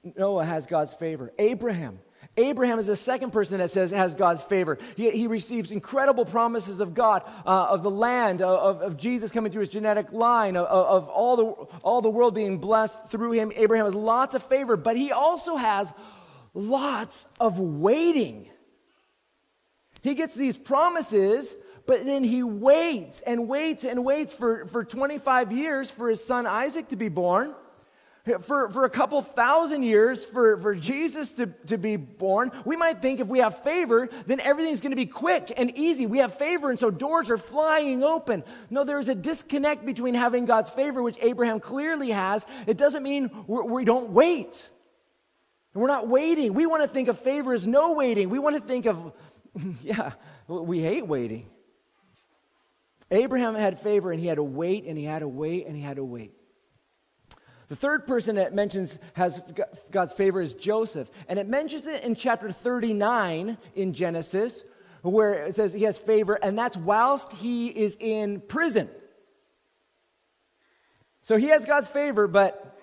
Noah 0.04 0.46
has 0.46 0.68
God's 0.68 0.94
favor. 0.94 1.32
Abraham 1.40 1.98
Abraham 2.36 2.80
is 2.80 2.88
the 2.88 2.96
second 2.96 3.32
person 3.32 3.60
that 3.60 3.70
says 3.70 3.92
has 3.92 4.16
God's 4.16 4.42
favor. 4.42 4.80
He, 4.96 5.12
he 5.12 5.28
receives 5.28 5.70
incredible 5.70 6.26
promises 6.26 6.80
of 6.80 6.96
God, 6.96 7.22
uh, 7.46 7.68
of 7.70 7.84
the 7.84 7.92
land, 7.92 8.42
of, 8.42 8.82
of, 8.82 8.98
Jesus 8.98 9.32
coming 9.32 9.52
through 9.52 9.62
his 9.62 9.70
genetic 9.70 10.12
line, 10.12 10.58
of, 10.58 10.66
of, 10.66 11.10
all, 11.10 11.36
the, 11.38 11.44
all 11.84 12.02
the 12.02 12.10
world 12.10 12.34
being 12.34 12.58
blessed 12.58 13.10
through 13.10 13.34
him. 13.34 13.52
Abraham 13.56 13.86
has 13.86 13.94
lots 13.94 14.34
of 14.34 14.42
favor, 14.42 14.76
but 14.76 14.98
he 14.98 15.12
also 15.12 15.58
has 15.58 15.94
lots 16.56 17.28
of 17.40 17.60
waiting. 17.60 18.50
He 20.02 20.16
gets 20.16 20.34
these 20.34 20.58
promises, 20.58 21.56
but 21.86 22.04
then 22.04 22.24
he 22.24 22.42
waits 22.42 23.22
and 23.22 23.48
waits 23.48 23.86
and 23.86 24.04
waits 24.04 24.34
for, 24.34 24.66
for 24.66 24.84
25 24.84 25.52
years 25.52 25.92
for 25.92 26.10
his 26.10 26.24
son 26.24 26.48
Isaac 26.48 26.88
to 26.88 26.96
be 26.96 27.10
born 27.10 27.54
for, 28.40 28.70
for 28.70 28.86
a 28.86 28.90
couple 28.90 29.22
thousand 29.22 29.84
years 29.84 30.24
for, 30.24 30.58
for 30.58 30.74
Jesus 30.76 31.34
to, 31.34 31.48
to 31.68 31.78
be 31.78 31.98
born, 31.98 32.52
we 32.64 32.78
might 32.78 33.02
think 33.02 33.20
if 33.20 33.28
we 33.28 33.40
have 33.40 33.58
favor, 33.64 34.08
then 34.28 34.40
everything's 34.40 34.80
going 34.80 34.92
to 34.92 34.96
be 34.96 35.06
quick 35.06 35.52
and 35.58 35.76
easy. 35.76 36.06
We 36.06 36.20
have 36.20 36.34
favor, 36.34 36.70
and 36.70 36.80
so 36.80 36.90
doors 36.90 37.30
are 37.30 37.38
flying 37.38 38.02
open. 38.02 38.46
No, 38.70 38.86
there's 38.86 39.10
a 39.10 39.16
disconnect 39.16 39.86
between 39.86 40.14
having 40.14 40.46
God's 40.46 40.70
favor, 40.70 41.04
which 41.04 41.18
Abraham 41.22 41.60
clearly 41.60 42.12
has. 42.12 42.48
It 42.66 42.78
doesn't 42.78 43.04
mean 43.04 43.30
we're, 43.46 43.66
we 43.66 43.84
do 43.84 43.94
not 43.94 44.10
wait. 44.10 44.70
And 45.74 45.82
we're 45.82 45.90
not 45.90 46.08
waiting. 46.08 46.54
We 46.54 46.66
want 46.66 46.82
to 46.84 46.88
think 46.88 47.10
of 47.10 47.20
favor 47.20 47.52
as 47.52 47.68
no 47.68 47.92
waiting. 47.92 48.30
We 48.30 48.40
want 48.40 48.56
to 48.56 48.62
think 48.62 48.86
of, 48.86 49.12
yeah, 49.84 50.14
we 50.48 50.80
hate 50.80 51.06
waiting. 51.06 51.50
Abraham 53.12 53.56
had 53.56 53.80
favor, 53.80 54.14
and 54.14 54.20
he 54.20 54.28
had 54.28 54.36
to 54.36 54.44
wait, 54.44 54.86
and 54.86 54.98
he 54.98 55.04
had 55.04 55.20
to 55.20 55.28
wait, 55.28 55.68
and 55.68 55.76
he 55.76 55.82
had 55.82 55.98
to 55.98 56.06
wait. 56.06 56.32
The 57.74 57.78
third 57.78 58.06
person 58.06 58.36
that 58.36 58.54
mentions 58.54 59.00
has 59.14 59.42
God's 59.90 60.14
favor 60.14 60.40
is 60.40 60.54
Joseph. 60.54 61.10
And 61.28 61.40
it 61.40 61.48
mentions 61.48 61.88
it 61.88 62.04
in 62.04 62.14
chapter 62.14 62.52
39 62.52 63.58
in 63.74 63.94
Genesis, 63.94 64.64
where 65.02 65.46
it 65.46 65.56
says 65.56 65.74
he 65.74 65.82
has 65.86 65.98
favor, 65.98 66.36
and 66.36 66.56
that's 66.56 66.78
whilst 66.78 67.34
he 67.34 67.70
is 67.70 67.98
in 68.00 68.42
prison. 68.42 68.92
So 71.24 71.36
he 71.36 71.48
has 71.48 71.66
God's 71.66 71.88
favor, 71.88 72.28
but 72.28 72.80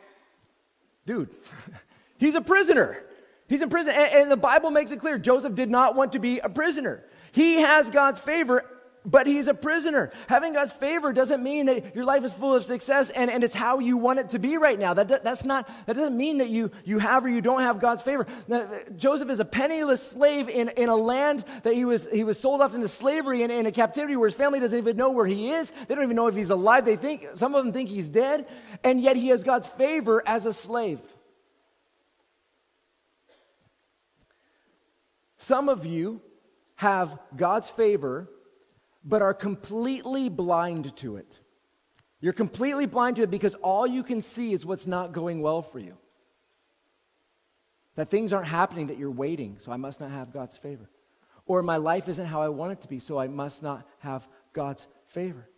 dude, 1.06 1.30
he's 2.18 2.34
a 2.34 2.40
prisoner. 2.40 3.00
He's 3.46 3.62
in 3.62 3.68
prison. 3.68 3.94
And, 3.96 4.12
and 4.12 4.30
the 4.32 4.36
Bible 4.36 4.72
makes 4.72 4.90
it 4.90 4.98
clear 4.98 5.20
Joseph 5.20 5.54
did 5.54 5.70
not 5.70 5.94
want 5.94 6.14
to 6.14 6.18
be 6.18 6.40
a 6.40 6.48
prisoner. 6.48 7.04
He 7.30 7.60
has 7.60 7.90
God's 7.92 8.18
favor, 8.18 8.64
but 9.04 9.26
he's 9.26 9.48
a 9.48 9.54
prisoner. 9.54 10.10
Having 10.28 10.54
God's 10.54 10.72
favor 10.72 11.12
doesn't 11.12 11.42
mean 11.42 11.66
that 11.66 11.94
your 11.94 12.04
life 12.04 12.24
is 12.24 12.32
full 12.34 12.54
of 12.54 12.64
success 12.64 13.10
and, 13.10 13.30
and 13.30 13.42
it's 13.42 13.54
how 13.54 13.78
you 13.78 13.96
want 13.96 14.18
it 14.18 14.30
to 14.30 14.38
be 14.38 14.56
right 14.58 14.78
now. 14.78 14.92
That, 14.94 15.24
that's 15.24 15.44
not, 15.44 15.68
that 15.86 15.96
doesn't 15.96 16.16
mean 16.16 16.38
that 16.38 16.48
you, 16.48 16.70
you 16.84 16.98
have 16.98 17.24
or 17.24 17.28
you 17.28 17.40
don't 17.40 17.62
have 17.62 17.80
God's 17.80 18.02
favor. 18.02 18.26
Now, 18.46 18.68
Joseph 18.96 19.30
is 19.30 19.40
a 19.40 19.44
penniless 19.44 20.06
slave 20.06 20.48
in, 20.48 20.68
in 20.76 20.88
a 20.88 20.96
land 20.96 21.44
that 21.62 21.74
he 21.74 21.84
was, 21.84 22.10
he 22.10 22.24
was 22.24 22.38
sold 22.38 22.60
off 22.60 22.74
into 22.74 22.88
slavery 22.88 23.42
and 23.42 23.50
in 23.50 23.66
a 23.66 23.72
captivity 23.72 24.16
where 24.16 24.28
his 24.28 24.36
family 24.36 24.60
doesn't 24.60 24.78
even 24.78 24.96
know 24.96 25.10
where 25.10 25.26
he 25.26 25.50
is. 25.50 25.70
They 25.70 25.94
don't 25.94 26.04
even 26.04 26.16
know 26.16 26.26
if 26.26 26.36
he's 26.36 26.50
alive. 26.50 26.84
They 26.84 26.96
think, 26.96 27.26
some 27.34 27.54
of 27.54 27.64
them 27.64 27.72
think 27.72 27.88
he's 27.88 28.08
dead. 28.08 28.46
And 28.84 29.00
yet 29.00 29.16
he 29.16 29.28
has 29.28 29.44
God's 29.44 29.66
favor 29.66 30.22
as 30.26 30.46
a 30.46 30.52
slave. 30.52 31.00
Some 35.38 35.70
of 35.70 35.86
you 35.86 36.20
have 36.76 37.18
God's 37.34 37.70
favor 37.70 38.28
but 39.04 39.22
are 39.22 39.34
completely 39.34 40.28
blind 40.28 40.94
to 40.96 41.16
it. 41.16 41.40
You're 42.20 42.32
completely 42.32 42.86
blind 42.86 43.16
to 43.16 43.22
it 43.22 43.30
because 43.30 43.54
all 43.56 43.86
you 43.86 44.02
can 44.02 44.20
see 44.20 44.52
is 44.52 44.66
what's 44.66 44.86
not 44.86 45.12
going 45.12 45.40
well 45.40 45.62
for 45.62 45.78
you. 45.78 45.96
That 47.94 48.10
things 48.10 48.32
aren't 48.32 48.46
happening, 48.46 48.88
that 48.88 48.98
you're 48.98 49.10
waiting, 49.10 49.56
so 49.58 49.72
I 49.72 49.76
must 49.76 50.00
not 50.00 50.10
have 50.10 50.32
God's 50.32 50.56
favor. 50.56 50.88
Or 51.46 51.62
my 51.62 51.76
life 51.76 52.08
isn't 52.08 52.26
how 52.26 52.42
I 52.42 52.48
want 52.48 52.72
it 52.72 52.80
to 52.82 52.88
be, 52.88 52.98
so 52.98 53.18
I 53.18 53.26
must 53.26 53.62
not 53.62 53.86
have 54.00 54.28
God's 54.52 54.86
favor. 55.06 55.48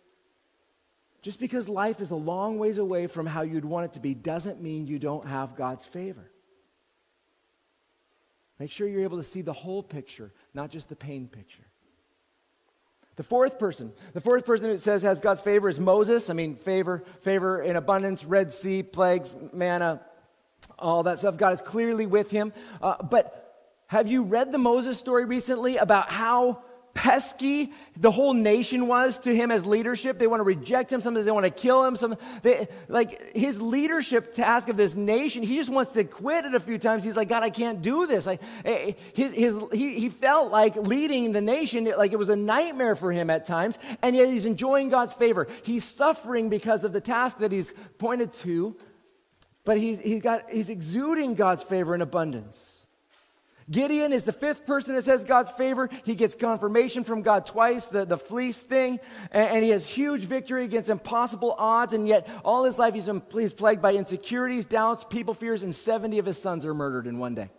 Just 1.21 1.39
because 1.39 1.69
life 1.69 2.01
is 2.01 2.11
a 2.11 2.15
long 2.15 2.57
ways 2.57 2.77
away 2.77 3.07
from 3.07 3.25
how 3.25 3.43
you'd 3.43 3.65
want 3.65 3.85
it 3.85 3.93
to 3.93 3.99
be 3.99 4.13
doesn't 4.13 4.61
mean 4.61 4.87
you 4.87 4.99
don't 4.99 5.27
have 5.27 5.55
God's 5.55 5.85
favor. 5.85 6.31
Make 8.59 8.71
sure 8.71 8.87
you're 8.87 9.03
able 9.03 9.17
to 9.17 9.23
see 9.23 9.41
the 9.41 9.53
whole 9.53 9.83
picture, 9.83 10.31
not 10.53 10.69
just 10.69 10.89
the 10.89 10.95
pain 10.95 11.27
picture. 11.27 11.63
The 13.15 13.23
fourth 13.23 13.59
person, 13.59 13.93
the 14.13 14.21
fourth 14.21 14.45
person 14.45 14.69
who 14.69 14.77
says 14.77 15.03
has 15.03 15.21
God's 15.21 15.41
favor 15.41 15.69
is 15.69 15.79
Moses. 15.79 16.29
I 16.29 16.33
mean, 16.33 16.55
favor, 16.55 17.03
favor 17.21 17.61
in 17.61 17.75
abundance, 17.75 18.25
Red 18.25 18.51
Sea, 18.51 18.81
plagues, 18.81 19.35
manna, 19.51 20.01
all 20.79 21.03
that 21.03 21.19
stuff. 21.19 21.37
God 21.37 21.53
is 21.53 21.61
clearly 21.61 22.07
with 22.07 22.31
him. 22.31 22.53
Uh, 22.81 23.01
but 23.03 23.39
have 23.87 24.07
you 24.07 24.23
read 24.23 24.51
the 24.51 24.57
Moses 24.57 24.97
story 24.97 25.25
recently 25.25 25.77
about 25.77 26.09
how 26.09 26.63
pesky 26.93 27.71
the 27.97 28.11
whole 28.11 28.33
nation 28.33 28.87
was 28.87 29.19
to 29.19 29.35
him 29.35 29.51
as 29.51 29.65
leadership. 29.65 30.19
They 30.19 30.27
want 30.27 30.39
to 30.39 30.43
reject 30.43 30.91
him. 30.91 31.01
Sometimes 31.01 31.25
they 31.25 31.31
want 31.31 31.45
to 31.45 31.51
kill 31.51 31.83
him. 31.83 31.95
Some, 31.95 32.15
they, 32.41 32.67
like 32.87 33.35
his 33.35 33.61
leadership 33.61 34.31
task 34.33 34.69
of 34.69 34.77
this 34.77 34.95
nation, 34.95 35.43
he 35.43 35.55
just 35.55 35.69
wants 35.69 35.91
to 35.91 36.03
quit 36.03 36.45
it 36.45 36.53
a 36.53 36.59
few 36.59 36.77
times. 36.77 37.03
He's 37.03 37.15
like, 37.15 37.29
God, 37.29 37.43
I 37.43 37.49
can't 37.49 37.81
do 37.81 38.07
this. 38.07 38.27
I, 38.27 38.39
eh, 38.65 38.93
his, 39.13 39.33
his, 39.33 39.59
he, 39.71 39.99
he 39.99 40.09
felt 40.09 40.51
like 40.51 40.75
leading 40.75 41.31
the 41.31 41.41
nation, 41.41 41.91
like 41.97 42.13
it 42.13 42.19
was 42.19 42.29
a 42.29 42.35
nightmare 42.35 42.95
for 42.95 43.11
him 43.11 43.29
at 43.29 43.45
times, 43.45 43.79
and 44.01 44.15
yet 44.15 44.27
he's 44.27 44.45
enjoying 44.45 44.89
God's 44.89 45.13
favor. 45.13 45.47
He's 45.63 45.83
suffering 45.83 46.49
because 46.49 46.83
of 46.83 46.93
the 46.93 47.01
task 47.01 47.39
that 47.39 47.51
he's 47.51 47.73
pointed 47.97 48.33
to, 48.33 48.75
but 49.65 49.77
he's, 49.77 49.99
he's, 49.99 50.21
got, 50.21 50.49
he's 50.49 50.69
exuding 50.69 51.35
God's 51.35 51.63
favor 51.63 51.95
in 51.95 52.01
abundance. 52.01 52.82
Gideon 53.69 54.13
is 54.13 54.25
the 54.25 54.33
fifth 54.33 54.65
person 54.65 54.95
that 54.95 55.03
says 55.03 55.23
God's 55.23 55.51
favor. 55.51 55.89
He 56.05 56.15
gets 56.15 56.35
confirmation 56.35 57.03
from 57.03 57.21
God 57.21 57.45
twice, 57.45 57.87
the, 57.87 58.05
the 58.05 58.17
fleece 58.17 58.61
thing, 58.61 58.99
and, 59.31 59.57
and 59.57 59.63
he 59.63 59.69
has 59.71 59.89
huge 59.89 60.21
victory 60.21 60.65
against 60.65 60.89
impossible 60.89 61.55
odds, 61.57 61.93
and 61.93 62.07
yet 62.07 62.27
all 62.43 62.63
his 62.63 62.77
life 62.77 62.93
he's, 62.93 63.09
he's 63.33 63.53
plagued 63.53 63.81
by 63.81 63.93
insecurities, 63.93 64.65
doubts, 64.65 65.03
people 65.03 65.33
fears, 65.33 65.63
and 65.63 65.73
70 65.73 66.19
of 66.19 66.25
his 66.25 66.41
sons 66.41 66.65
are 66.65 66.73
murdered 66.73 67.07
in 67.07 67.19
one 67.19 67.35
day. 67.35 67.49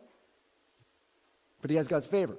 But 1.62 1.70
he 1.70 1.76
has 1.76 1.88
God's 1.88 2.06
favor. 2.06 2.36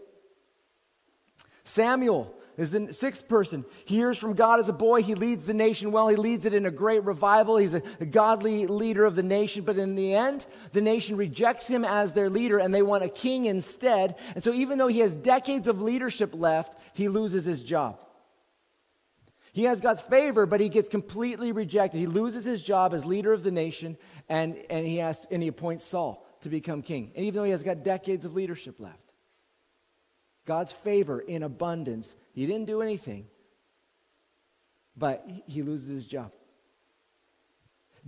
Samuel 1.63 2.34
is 2.58 2.72
the 2.72 2.94
sixth 2.94 3.28
person. 3.28 3.65
He 3.86 3.96
hears 3.96 4.18
from 4.18 4.34
God 4.34 4.60
as 4.60 4.70
a 4.70 4.74
boy. 4.74 5.04
He 5.04 5.15
leads 5.15 5.46
the 5.46 5.54
nation 5.54 5.91
well. 5.91 6.08
He 6.08 6.15
leads 6.15 6.46
it 6.46 6.54
in 6.54 6.65
a 6.65 6.72
great 6.72 7.04
revival. 7.04 7.58
He's 7.58 7.76
a, 7.76 7.82
a, 8.00 8.06
godly 8.06 8.65
leader 8.68 9.06
of 9.06 9.15
the 9.15 9.24
nation. 9.24 9.63
But 9.63 9.78
in 9.78 9.96
the 9.96 10.13
end, 10.13 10.48
the 10.72 10.82
nation 10.82 11.18
rejects 11.18 11.68
him 11.68 11.84
as 11.84 12.13
their 12.13 12.30
leader 12.30 12.58
and 12.58 12.74
they 12.74 12.82
want 12.82 13.04
a 13.04 13.10
king 13.10 13.46
instead. 13.46 14.15
And 14.36 14.44
so, 14.44 14.54
even 14.54 14.78
though 14.78 14.88
he 14.88 15.00
has 15.00 15.15
decades 15.15 15.68
of 15.68 15.82
leadership 15.82 16.32
left, 16.34 16.78
he 16.94 17.10
loses 17.10 17.46
his 17.46 17.63
job. 17.63 18.00
He 19.52 19.63
has 19.63 19.80
God's 19.80 20.02
favor, 20.02 20.46
but 20.46 20.60
he 20.60 20.68
gets 20.68 20.89
completely 20.89 21.54
rejected. 21.54 21.98
He 21.98 22.08
loses 22.08 22.44
his 22.44 22.62
job 22.62 22.94
as 22.94 23.06
leader 23.06 23.32
of 23.32 23.41
the 23.44 23.52
nation 23.52 23.98
and, 24.28 24.58
and, 24.70 24.86
he, 24.86 24.98
has, 24.98 25.26
and 25.32 25.41
he 25.41 25.48
appoints 25.48 25.86
Saul 25.86 26.28
to 26.41 26.50
become 26.50 26.82
king. 26.82 27.13
And 27.15 27.26
even 27.26 27.36
though 27.36 27.46
he 27.46 27.52
has 27.52 27.63
got 27.63 27.84
decades 27.84 28.26
of 28.26 28.34
leadership 28.34 28.82
left. 28.82 29.05
God's 30.45 30.71
favor 30.71 31.19
in 31.19 31.43
abundance. 31.43 32.15
He 32.34 32.45
didn't 32.45 32.67
do 32.67 32.81
anything, 32.81 33.27
but 34.95 35.27
he 35.47 35.62
loses 35.62 35.89
his 35.89 36.05
job. 36.05 36.31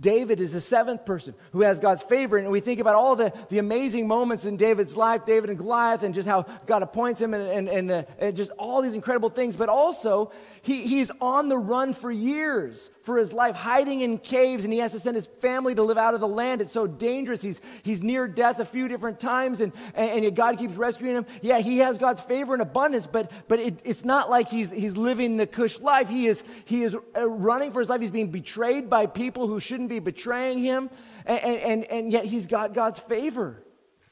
David 0.00 0.38
is 0.38 0.52
the 0.52 0.60
seventh 0.60 1.04
person 1.04 1.34
who 1.52 1.62
has 1.62 1.80
God's 1.80 2.02
favor. 2.02 2.36
And 2.36 2.50
we 2.50 2.60
think 2.60 2.78
about 2.78 2.94
all 2.94 3.16
the, 3.16 3.32
the 3.48 3.58
amazing 3.58 4.06
moments 4.06 4.44
in 4.44 4.56
David's 4.56 4.96
life, 4.96 5.26
David 5.26 5.50
and 5.50 5.58
Goliath, 5.58 6.02
and 6.04 6.14
just 6.14 6.28
how 6.28 6.46
God 6.66 6.82
appoints 6.82 7.20
him 7.20 7.34
and, 7.34 7.48
and, 7.48 7.68
and, 7.68 7.90
the, 7.90 8.06
and 8.18 8.36
just 8.36 8.52
all 8.58 8.80
these 8.80 8.94
incredible 8.94 9.28
things. 9.28 9.56
But 9.56 9.68
also, 9.68 10.30
he, 10.62 10.86
he's 10.86 11.10
on 11.20 11.48
the 11.48 11.58
run 11.58 11.94
for 11.94 12.12
years 12.12 12.90
for 13.02 13.18
his 13.18 13.32
life, 13.32 13.56
hiding 13.56 14.02
in 14.02 14.18
caves, 14.18 14.64
and 14.64 14.72
he 14.72 14.78
has 14.80 14.92
to 14.92 15.00
send 15.00 15.16
his 15.16 15.26
family 15.40 15.74
to 15.74 15.82
live 15.82 15.98
out 15.98 16.14
of 16.14 16.20
the 16.20 16.28
land. 16.28 16.60
It's 16.60 16.72
so 16.72 16.86
dangerous. 16.86 17.42
He's, 17.42 17.60
he's 17.82 18.02
near 18.02 18.28
death 18.28 18.60
a 18.60 18.64
few 18.64 18.86
different 18.86 19.18
times, 19.18 19.62
and, 19.62 19.72
and, 19.94 20.24
and 20.24 20.36
God 20.36 20.58
keeps 20.58 20.76
rescuing 20.76 21.16
him. 21.16 21.26
Yeah, 21.40 21.58
he 21.58 21.78
has 21.78 21.98
God's 21.98 22.20
favor 22.20 22.54
in 22.54 22.60
abundance, 22.60 23.06
but, 23.06 23.32
but 23.48 23.58
it, 23.58 23.82
it's 23.84 24.04
not 24.04 24.30
like 24.30 24.48
he's, 24.48 24.70
he's 24.70 24.96
living 24.96 25.38
the 25.38 25.46
cush 25.46 25.80
life. 25.80 26.08
He 26.08 26.26
is, 26.26 26.44
he 26.66 26.82
is 26.82 26.96
uh, 27.16 27.28
running 27.28 27.72
for 27.72 27.80
his 27.80 27.88
life. 27.88 28.00
He's 28.00 28.10
being 28.10 28.30
betrayed 28.30 28.90
by 28.90 29.06
people 29.06 29.46
who 29.46 29.58
shouldn't 29.58 29.87
be 29.88 29.98
betraying 29.98 30.58
him, 30.58 30.90
and, 31.26 31.40
and, 31.40 31.84
and 31.84 32.12
yet 32.12 32.24
he's 32.24 32.46
got 32.46 32.74
God's 32.74 32.98
favor, 32.98 33.62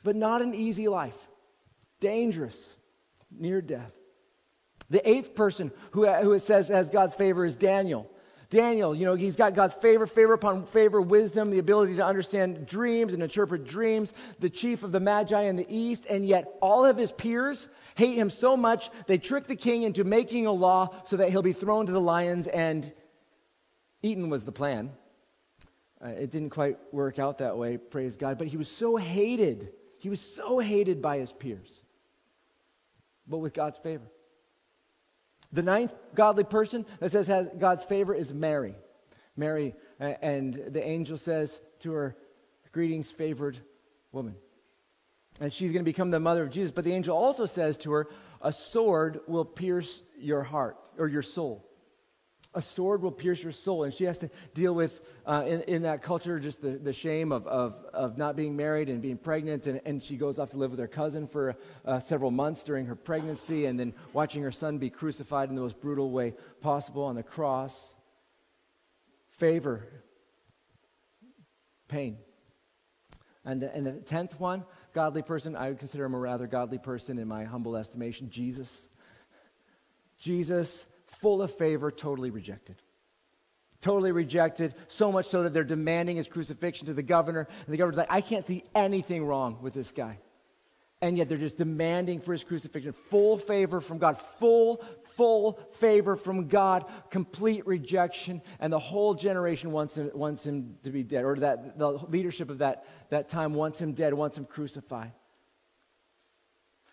but 0.02 0.16
not 0.16 0.42
an 0.42 0.54
easy 0.54 0.88
life. 0.88 1.28
Dangerous, 2.00 2.76
near 3.30 3.60
death. 3.60 3.94
The 4.90 5.08
eighth 5.08 5.34
person 5.34 5.72
who, 5.92 6.06
who 6.06 6.32
it 6.32 6.40
says 6.40 6.68
has 6.68 6.90
God's 6.90 7.14
favor 7.14 7.44
is 7.44 7.56
Daniel. 7.56 8.10
Daniel, 8.48 8.94
you 8.94 9.04
know, 9.04 9.14
he's 9.14 9.34
got 9.34 9.54
God's 9.54 9.74
favor, 9.74 10.06
favor 10.06 10.32
upon 10.32 10.66
favor, 10.66 11.00
wisdom, 11.00 11.50
the 11.50 11.58
ability 11.58 11.96
to 11.96 12.04
understand 12.04 12.66
dreams 12.66 13.12
and 13.12 13.22
interpret 13.22 13.66
dreams, 13.66 14.14
the 14.38 14.50
chief 14.50 14.84
of 14.84 14.92
the 14.92 15.00
Magi 15.00 15.42
in 15.42 15.56
the 15.56 15.66
east, 15.68 16.06
and 16.08 16.24
yet 16.24 16.46
all 16.60 16.84
of 16.84 16.96
his 16.96 17.10
peers 17.10 17.68
hate 17.96 18.16
him 18.16 18.30
so 18.30 18.56
much 18.56 18.90
they 19.06 19.18
trick 19.18 19.48
the 19.48 19.56
king 19.56 19.82
into 19.82 20.04
making 20.04 20.46
a 20.46 20.52
law 20.52 20.94
so 21.04 21.16
that 21.16 21.30
he'll 21.30 21.42
be 21.42 21.52
thrown 21.52 21.86
to 21.86 21.92
the 21.92 22.00
lions 22.00 22.46
and 22.46 22.92
eaten 24.02 24.30
was 24.30 24.44
the 24.44 24.52
plan. 24.52 24.92
Uh, 26.04 26.08
it 26.08 26.30
didn't 26.30 26.50
quite 26.50 26.78
work 26.92 27.18
out 27.18 27.38
that 27.38 27.56
way, 27.56 27.78
praise 27.78 28.16
God. 28.16 28.38
But 28.38 28.48
he 28.48 28.56
was 28.56 28.70
so 28.70 28.96
hated. 28.96 29.70
He 29.98 30.08
was 30.08 30.20
so 30.20 30.58
hated 30.58 31.00
by 31.00 31.18
his 31.18 31.32
peers, 31.32 31.82
but 33.26 33.38
with 33.38 33.54
God's 33.54 33.78
favor. 33.78 34.06
The 35.52 35.62
ninth 35.62 35.94
godly 36.14 36.44
person 36.44 36.84
that 37.00 37.12
says 37.12 37.28
has 37.28 37.48
God's 37.58 37.84
favor 37.84 38.14
is 38.14 38.34
Mary. 38.34 38.74
Mary, 39.36 39.74
uh, 40.00 40.14
and 40.20 40.54
the 40.54 40.86
angel 40.86 41.16
says 41.16 41.60
to 41.80 41.92
her, 41.92 42.16
Greetings, 42.72 43.10
favored 43.10 43.58
woman. 44.12 44.34
And 45.40 45.52
she's 45.52 45.72
going 45.72 45.84
to 45.84 45.90
become 45.90 46.10
the 46.10 46.20
mother 46.20 46.42
of 46.42 46.50
Jesus. 46.50 46.70
But 46.70 46.84
the 46.84 46.92
angel 46.92 47.16
also 47.16 47.46
says 47.46 47.78
to 47.78 47.92
her, 47.92 48.08
A 48.42 48.52
sword 48.52 49.20
will 49.26 49.44
pierce 49.44 50.02
your 50.18 50.42
heart 50.42 50.76
or 50.98 51.08
your 51.08 51.22
soul 51.22 51.65
a 52.56 52.62
sword 52.62 53.02
will 53.02 53.12
pierce 53.12 53.42
your 53.42 53.52
soul. 53.52 53.84
And 53.84 53.92
she 53.92 54.04
has 54.04 54.16
to 54.18 54.30
deal 54.54 54.74
with, 54.74 55.04
uh, 55.26 55.44
in, 55.46 55.60
in 55.62 55.82
that 55.82 56.00
culture, 56.02 56.40
just 56.40 56.62
the, 56.62 56.70
the 56.70 56.92
shame 56.92 57.30
of, 57.30 57.46
of, 57.46 57.76
of 57.92 58.16
not 58.16 58.34
being 58.34 58.56
married 58.56 58.88
and 58.88 59.02
being 59.02 59.18
pregnant. 59.18 59.66
And, 59.66 59.80
and 59.84 60.02
she 60.02 60.16
goes 60.16 60.38
off 60.38 60.50
to 60.50 60.56
live 60.56 60.70
with 60.70 60.80
her 60.80 60.88
cousin 60.88 61.28
for 61.28 61.54
uh, 61.84 62.00
several 62.00 62.30
months 62.30 62.64
during 62.64 62.86
her 62.86 62.96
pregnancy 62.96 63.66
and 63.66 63.78
then 63.78 63.92
watching 64.14 64.42
her 64.42 64.50
son 64.50 64.78
be 64.78 64.88
crucified 64.88 65.50
in 65.50 65.54
the 65.54 65.60
most 65.60 65.80
brutal 65.80 66.10
way 66.10 66.34
possible 66.62 67.04
on 67.04 67.14
the 67.14 67.22
cross. 67.22 67.94
Favor, 69.28 69.86
pain. 71.88 72.16
And 73.44 73.60
the, 73.60 73.72
and 73.76 73.86
the 73.86 73.92
tenth 73.92 74.40
one, 74.40 74.64
godly 74.94 75.20
person, 75.20 75.54
I 75.54 75.68
would 75.68 75.78
consider 75.78 76.06
him 76.06 76.14
a 76.14 76.18
rather 76.18 76.46
godly 76.46 76.78
person 76.78 77.18
in 77.18 77.28
my 77.28 77.44
humble 77.44 77.76
estimation, 77.76 78.30
Jesus. 78.30 78.88
Jesus 80.18 80.86
full 81.06 81.42
of 81.42 81.52
favor, 81.52 81.90
totally 81.90 82.30
rejected. 82.30 82.82
Totally 83.80 84.12
rejected, 84.12 84.74
so 84.88 85.12
much 85.12 85.26
so 85.26 85.42
that 85.42 85.52
they're 85.52 85.62
demanding 85.62 86.16
his 86.16 86.28
crucifixion 86.28 86.86
to 86.86 86.94
the 86.94 87.02
governor. 87.02 87.46
And 87.66 87.72
the 87.72 87.76
governor's 87.76 87.98
like, 87.98 88.12
I 88.12 88.20
can't 88.20 88.44
see 88.44 88.64
anything 88.74 89.24
wrong 89.24 89.58
with 89.60 89.74
this 89.74 89.92
guy. 89.92 90.18
And 91.02 91.18
yet 91.18 91.28
they're 91.28 91.36
just 91.36 91.58
demanding 91.58 92.20
for 92.20 92.32
his 92.32 92.42
crucifixion. 92.42 92.92
Full 92.92 93.36
favor 93.36 93.82
from 93.82 93.98
God, 93.98 94.16
full, 94.18 94.82
full 95.02 95.60
favor 95.72 96.16
from 96.16 96.48
God, 96.48 96.86
complete 97.10 97.66
rejection. 97.66 98.40
And 98.60 98.72
the 98.72 98.78
whole 98.78 99.12
generation 99.12 99.72
wants 99.72 99.98
him, 99.98 100.10
wants 100.14 100.46
him 100.46 100.76
to 100.84 100.90
be 100.90 101.02
dead, 101.02 101.24
or 101.24 101.36
that 101.36 101.78
the 101.78 101.90
leadership 101.90 102.48
of 102.48 102.58
that, 102.58 102.86
that 103.10 103.28
time 103.28 103.52
wants 103.52 103.80
him 103.80 103.92
dead, 103.92 104.14
wants 104.14 104.38
him 104.38 104.46
crucified. 104.46 105.12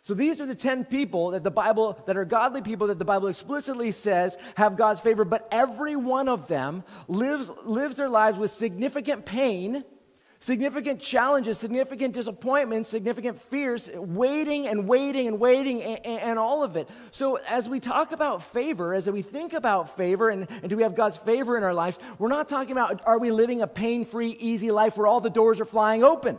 So 0.04 0.14
these 0.14 0.42
are 0.42 0.46
the 0.46 0.54
10 0.54 0.84
people 0.84 1.32
that 1.32 1.46
the 1.46 1.52
Bible, 1.52 1.98
that 2.08 2.18
are 2.18 2.26
godly 2.26 2.62
people 2.62 2.88
that 2.88 3.00
the 3.00 3.06
Bible 3.06 3.30
explicitly 3.30 3.92
says 3.92 4.38
have 4.56 4.76
God's 4.76 5.00
favor, 5.00 5.24
but 5.24 5.48
every 5.50 5.96
one 5.96 6.28
of 6.28 6.50
them 6.50 6.84
lives, 7.08 7.50
lives 7.64 7.96
their 7.96 8.10
lives 8.10 8.38
with 8.38 8.52
significant 8.52 9.26
pain, 9.26 9.86
significant 10.40 11.00
challenges, 11.00 11.58
significant 11.58 12.14
disappointments, 12.14 12.90
significant 12.90 13.40
fears, 13.40 13.90
waiting 13.96 14.68
and 14.68 14.90
waiting 14.90 15.28
and 15.28 15.40
waiting 15.40 15.82
and, 15.82 16.06
and, 16.06 16.38
all 16.38 16.66
of 16.66 16.76
it. 16.76 16.90
So 17.12 17.38
as 17.50 17.70
we 17.70 17.80
talk 17.80 18.12
about 18.12 18.44
favor, 18.44 18.94
as 18.94 19.10
we 19.10 19.22
think 19.22 19.54
about 19.54 19.96
favor 19.96 20.28
and, 20.30 20.50
and 20.50 20.70
do 20.70 20.76
we 20.76 20.84
have 20.84 20.96
God's 20.96 21.16
favor 21.16 21.56
in 21.56 21.64
our 21.64 21.74
lives, 21.74 21.98
we're 22.20 22.28
not 22.28 22.50
talking 22.50 22.74
about 22.74 23.02
are 23.06 23.20
we 23.20 23.32
living 23.32 23.62
a 23.62 23.68
pain-free, 23.68 24.32
easy 24.32 24.70
life 24.70 24.98
where 24.98 25.08
all 25.08 25.22
the 25.22 25.30
doors 25.30 25.62
are 25.62 25.66
flying 25.66 26.04
open. 26.04 26.38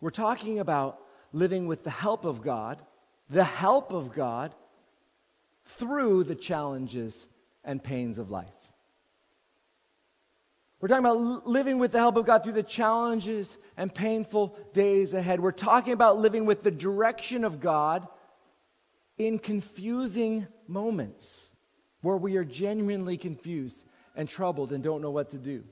We're 0.00 0.10
talking 0.10 0.58
about 0.58 1.00
living 1.32 1.66
with 1.66 1.84
the 1.84 1.90
help 1.90 2.24
of 2.24 2.42
God, 2.42 2.80
the 3.28 3.44
help 3.44 3.92
of 3.92 4.12
God 4.12 4.54
through 5.64 6.24
the 6.24 6.34
challenges 6.34 7.28
and 7.64 7.82
pains 7.82 8.18
of 8.18 8.30
life. 8.30 8.46
We're 10.80 10.88
talking 10.88 11.04
about 11.04 11.46
living 11.46 11.78
with 11.78 11.90
the 11.90 11.98
help 11.98 12.16
of 12.16 12.24
God 12.24 12.44
through 12.44 12.52
the 12.52 12.62
challenges 12.62 13.58
and 13.76 13.92
painful 13.92 14.56
days 14.72 15.12
ahead. 15.12 15.40
We're 15.40 15.50
talking 15.50 15.92
about 15.92 16.18
living 16.18 16.46
with 16.46 16.62
the 16.62 16.70
direction 16.70 17.42
of 17.42 17.58
God 17.58 18.06
in 19.18 19.40
confusing 19.40 20.46
moments 20.68 21.52
where 22.00 22.16
we 22.16 22.36
are 22.36 22.44
genuinely 22.44 23.16
confused 23.16 23.84
and 24.14 24.28
troubled 24.28 24.70
and 24.70 24.82
don't 24.82 25.02
know 25.02 25.10
what 25.10 25.30
to 25.30 25.38
do. 25.38 25.64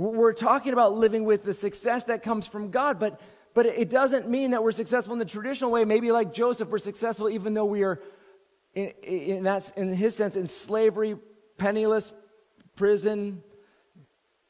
We're 0.00 0.32
talking 0.32 0.72
about 0.72 0.94
living 0.94 1.24
with 1.24 1.44
the 1.44 1.52
success 1.52 2.04
that 2.04 2.22
comes 2.22 2.46
from 2.46 2.70
God, 2.70 2.98
but, 2.98 3.20
but 3.52 3.66
it 3.66 3.90
doesn't 3.90 4.30
mean 4.30 4.52
that 4.52 4.62
we're 4.62 4.72
successful 4.72 5.12
in 5.12 5.18
the 5.18 5.26
traditional 5.26 5.70
way. 5.70 5.84
Maybe 5.84 6.10
like 6.10 6.32
Joseph, 6.32 6.70
we're 6.70 6.78
successful 6.78 7.28
even 7.28 7.52
though 7.52 7.66
we 7.66 7.82
are, 7.82 8.00
in, 8.74 8.92
in, 9.02 9.42
that's, 9.42 9.68
in 9.72 9.92
his 9.92 10.16
sense, 10.16 10.36
in 10.36 10.46
slavery, 10.46 11.18
penniless, 11.58 12.14
prison. 12.76 13.42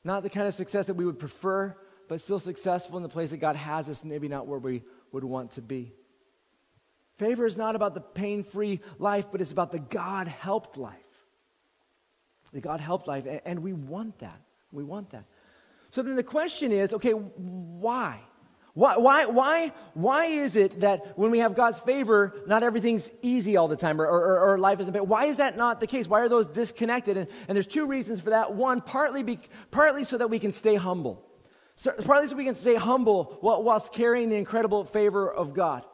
Not 0.04 0.22
the 0.22 0.30
kind 0.30 0.46
of 0.46 0.54
success 0.54 0.86
that 0.86 0.94
we 0.94 1.04
would 1.04 1.18
prefer, 1.18 1.76
but 2.06 2.20
still 2.20 2.38
successful 2.38 2.96
in 2.98 3.02
the 3.02 3.08
place 3.08 3.32
that 3.32 3.38
God 3.38 3.56
has 3.56 3.90
us, 3.90 4.04
maybe 4.04 4.28
not 4.28 4.46
where 4.46 4.60
we 4.60 4.84
would 5.10 5.24
want 5.24 5.50
to 5.52 5.62
be. 5.62 5.90
Favor 7.16 7.44
is 7.44 7.56
not 7.56 7.74
about 7.74 7.94
the 7.94 8.00
pain 8.00 8.44
free 8.44 8.78
life, 9.00 9.32
but 9.32 9.40
it's 9.40 9.50
about 9.50 9.72
the 9.72 9.80
God 9.80 10.28
helped 10.28 10.78
life. 10.78 10.94
The 12.52 12.60
God 12.60 12.78
helped 12.78 13.08
life, 13.08 13.26
and 13.44 13.64
we 13.64 13.72
want 13.72 14.20
that. 14.20 14.40
We 14.72 14.84
want 14.84 15.10
that. 15.10 15.24
So 15.90 16.03
then 16.03 16.16
the 16.16 16.22
question 16.22 16.72
is 16.72 16.94
okay, 16.94 17.12
why? 17.12 18.20
Why, 18.74 18.96
why, 18.96 19.26
why, 19.26 19.72
why 19.94 20.26
is 20.26 20.55
it 20.55 20.81
that 20.81 21.18
when 21.18 21.33
we 21.33 21.40
have 21.40 21.57
God's 21.57 21.81
favor, 21.81 22.40
not 22.46 22.62
everything's 22.62 23.11
easy 23.20 23.57
all 23.57 23.66
the 23.66 23.76
time 23.76 24.00
or, 24.00 24.07
or, 24.07 24.53
or 24.53 24.59
life 24.59 24.79
isn't 24.81 24.92
bad? 24.92 25.03
Why 25.03 25.24
is 25.24 25.38
that 25.38 25.57
not 25.57 25.81
the 25.81 25.88
case? 25.88 26.07
Why 26.07 26.20
are 26.20 26.29
those 26.29 26.46
disconnected? 26.46 27.16
And, 27.16 27.29
and 27.48 27.57
there's 27.57 27.66
two 27.66 27.87
reasons 27.87 28.20
for 28.20 28.31
that. 28.31 28.55
One, 28.55 28.81
partly, 28.81 29.24
be, 29.24 29.40
partly 29.72 30.05
so 30.05 30.18
that 30.18 30.31
we 30.31 30.38
can 30.38 30.53
stay 30.53 30.76
humble. 30.76 31.26
So, 31.74 31.92
partly 31.92 32.29
so 32.29 32.37
we 32.37 32.44
can 32.44 32.55
stay 32.55 32.76
humble 32.76 33.38
whilst 33.42 33.92
carrying 33.92 34.31
the 34.31 34.37
incredible 34.37 34.85
favor 34.85 35.31
of 35.31 35.53
God. 35.53 35.85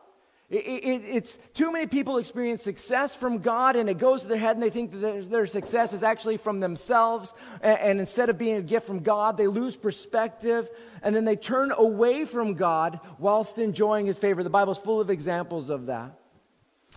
It, 0.49 0.59
it, 0.59 1.03
it's 1.05 1.39
too 1.55 1.73
many 1.73 1.89
people 1.89 2.19
experience 2.19 2.63
success 2.63 3.17
from 3.17 3.39
God 3.39 3.75
and 3.75 3.91
it 3.91 3.99
goes 3.99 4.23
to 4.23 4.29
their 4.29 4.39
head 4.39 4.55
and 4.55 4.63
they 4.63 4.71
think 4.71 4.93
that 4.93 4.99
their, 4.99 5.23
their 5.23 5.47
success 5.47 5.93
is 5.93 6.05
actually 6.05 6.37
from 6.37 6.61
themselves. 6.61 7.35
And, 7.63 7.79
and, 7.81 8.01
instead 8.01 8.31
of 8.31 8.39
being 8.39 8.57
a 8.57 8.63
gift 8.63 8.87
from 8.87 9.01
God, 9.01 9.37
they 9.37 9.49
lose 9.49 9.75
perspective 9.75 10.69
and 11.03 11.17
then 11.17 11.25
they 11.25 11.35
turn 11.35 11.73
away 11.77 12.25
from 12.27 12.55
God 12.55 13.01
whilst 13.19 13.59
enjoying 13.59 14.07
His 14.07 14.19
favor. 14.19 14.45
The 14.45 14.51
Bible's 14.51 14.79
full 14.79 15.01
of 15.01 15.11
examples 15.11 15.69
of 15.69 15.87
that. 15.87 16.13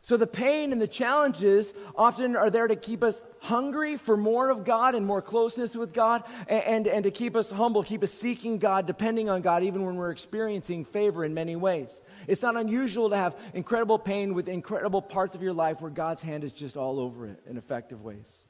So 0.02 0.18
the 0.18 0.28
pain 0.28 0.72
and 0.72 0.82
the 0.82 0.88
challenges 0.88 1.74
often 1.96 2.36
are 2.36 2.50
there 2.50 2.68
to 2.68 2.76
keep 2.76 3.04
us 3.04 3.22
hungry 3.42 3.98
for 3.98 4.16
more 4.16 4.50
of 4.50 4.64
God 4.64 4.96
and 4.96 5.06
more 5.06 5.22
closeness 5.22 5.76
with 5.76 5.94
God 5.94 6.24
and, 6.48 6.64
and, 6.64 6.88
and, 6.88 7.04
to 7.04 7.12
keep 7.12 7.36
us 7.36 7.52
humble, 7.52 7.84
keep 7.84 8.04
us 8.04 8.12
seeking 8.12 8.60
God, 8.60 8.86
depending 8.86 9.30
on 9.30 9.42
God, 9.42 9.64
even 9.64 9.86
when 9.86 9.96
we're 9.96 10.12
experiencing 10.12 10.86
favor 10.86 11.26
in 11.26 11.34
many 11.34 11.56
ways. 11.56 12.02
It's 12.28 12.42
not 12.42 12.56
unusual 12.56 13.10
to 13.10 13.18
have 13.18 13.38
incredible 13.54 14.00
pain 14.00 14.34
with 14.34 14.48
incredible 14.48 15.02
parts 15.02 15.36
of 15.36 15.42
your 15.42 15.54
life 15.54 15.82
where 15.82 15.92
God's 15.92 16.22
hand 16.22 16.44
is 16.44 16.54
just 16.54 16.78
all 16.78 17.00
over 17.00 17.28
it 17.28 17.42
in 17.48 17.58
effective 17.58 18.02
ways. 18.02 18.46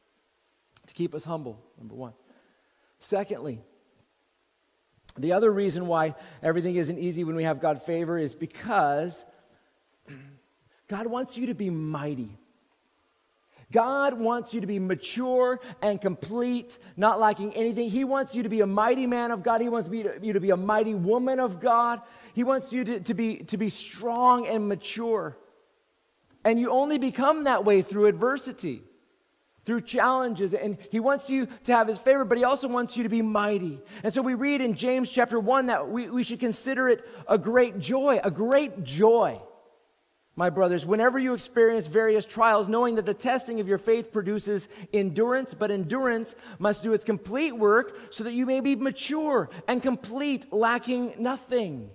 To 0.87 0.93
keep 0.93 1.13
us 1.13 1.23
humble, 1.23 1.59
number 1.77 1.95
one. 1.95 2.13
Secondly, 2.99 3.59
the 5.17 5.33
other 5.33 5.51
reason 5.51 5.87
why 5.87 6.15
everything 6.41 6.75
isn't 6.75 6.97
easy 6.97 7.23
when 7.23 7.35
we 7.35 7.43
have 7.43 7.59
God 7.59 7.81
favor 7.81 8.17
is 8.17 8.35
because 8.35 9.25
God 10.89 11.05
wants 11.07 11.37
you 11.37 11.47
to 11.47 11.53
be 11.53 11.69
mighty. 11.69 12.37
God 13.71 14.19
wants 14.19 14.55
you 14.55 14.61
to 14.61 14.67
be 14.67 14.79
mature 14.79 15.59
and 15.83 16.01
complete, 16.01 16.79
not 16.97 17.19
lacking 17.19 17.53
anything. 17.53 17.87
He 17.87 18.03
wants 18.03 18.33
you 18.33 18.41
to 18.41 18.49
be 18.49 18.61
a 18.61 18.65
mighty 18.65 19.05
man 19.05 19.29
of 19.29 19.43
God. 19.43 19.61
He 19.61 19.69
wants 19.69 19.87
you 19.89 20.33
to 20.33 20.39
be 20.39 20.49
a 20.49 20.57
mighty 20.57 20.95
woman 20.95 21.39
of 21.39 21.59
God. 21.59 22.01
He 22.33 22.43
wants 22.43 22.73
you 22.73 22.83
to, 22.83 22.99
to, 23.01 23.13
be, 23.13 23.37
to 23.45 23.57
be 23.57 23.69
strong 23.69 24.47
and 24.47 24.67
mature. 24.67 25.37
And 26.43 26.59
you 26.59 26.71
only 26.71 26.97
become 26.97 27.43
that 27.43 27.63
way 27.63 27.83
through 27.83 28.07
adversity, 28.07 28.81
through 29.65 29.81
challenges. 29.81 30.55
And 30.55 30.79
He 30.91 30.99
wants 30.99 31.29
you 31.29 31.47
to 31.65 31.75
have 31.75 31.87
His 31.87 31.99
favor, 31.99 32.25
but 32.25 32.39
He 32.39 32.43
also 32.43 32.67
wants 32.67 32.97
you 32.97 33.03
to 33.03 33.09
be 33.09 33.21
mighty. 33.21 33.79
And 34.01 34.11
so 34.11 34.23
we 34.23 34.33
read 34.33 34.61
in 34.61 34.73
James 34.73 35.11
chapter 35.11 35.39
1 35.39 35.67
that 35.67 35.89
we, 35.89 36.09
we 36.09 36.23
should 36.23 36.39
consider 36.39 36.89
it 36.89 37.07
a 37.27 37.37
great 37.37 37.77
joy, 37.77 38.19
a 38.23 38.31
great 38.31 38.83
joy 38.83 39.39
my 40.39 40.49
brothers, 40.49 40.85
whenever 40.85 41.19
you 41.19 41.33
experience 41.33 41.87
various 41.87 42.23
trials, 42.23 42.69
knowing 42.69 42.95
that 42.95 43.05
the 43.05 43.13
testing 43.13 43.59
of 43.59 43.67
your 43.67 43.77
faith 43.77 44.09
produces 44.09 44.69
endurance, 44.93 45.53
but 45.53 45.69
endurance 45.69 46.37
must 46.59 46.81
do 46.81 46.93
its 46.93 47.03
complete 47.03 47.51
work 47.51 47.93
so 48.09 48.23
that 48.23 48.31
you 48.31 48.45
may 48.45 48.61
be 48.61 48.73
mature 48.73 49.49
and 49.67 49.83
complete, 49.83 50.53
lacking 50.53 51.13
nothing. 51.19 51.89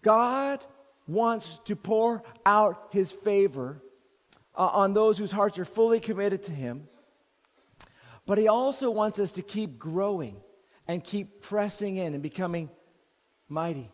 God 0.00 0.64
wants 1.06 1.58
to 1.66 1.76
pour 1.76 2.22
out 2.46 2.88
his 2.90 3.12
favor 3.12 3.82
uh, 4.56 4.64
on 4.68 4.94
those 4.94 5.18
whose 5.18 5.32
hearts 5.32 5.58
are 5.58 5.66
fully 5.66 6.00
committed 6.00 6.42
to 6.44 6.52
him, 6.52 6.88
but 8.24 8.38
he 8.38 8.48
also 8.48 8.90
wants 8.90 9.18
us 9.18 9.32
to 9.32 9.42
keep 9.42 9.78
growing 9.78 10.38
and 10.88 11.04
keep 11.04 11.42
pressing 11.42 11.98
in 11.98 12.14
and 12.14 12.22
becoming 12.22 12.70
mighty. 13.50 13.90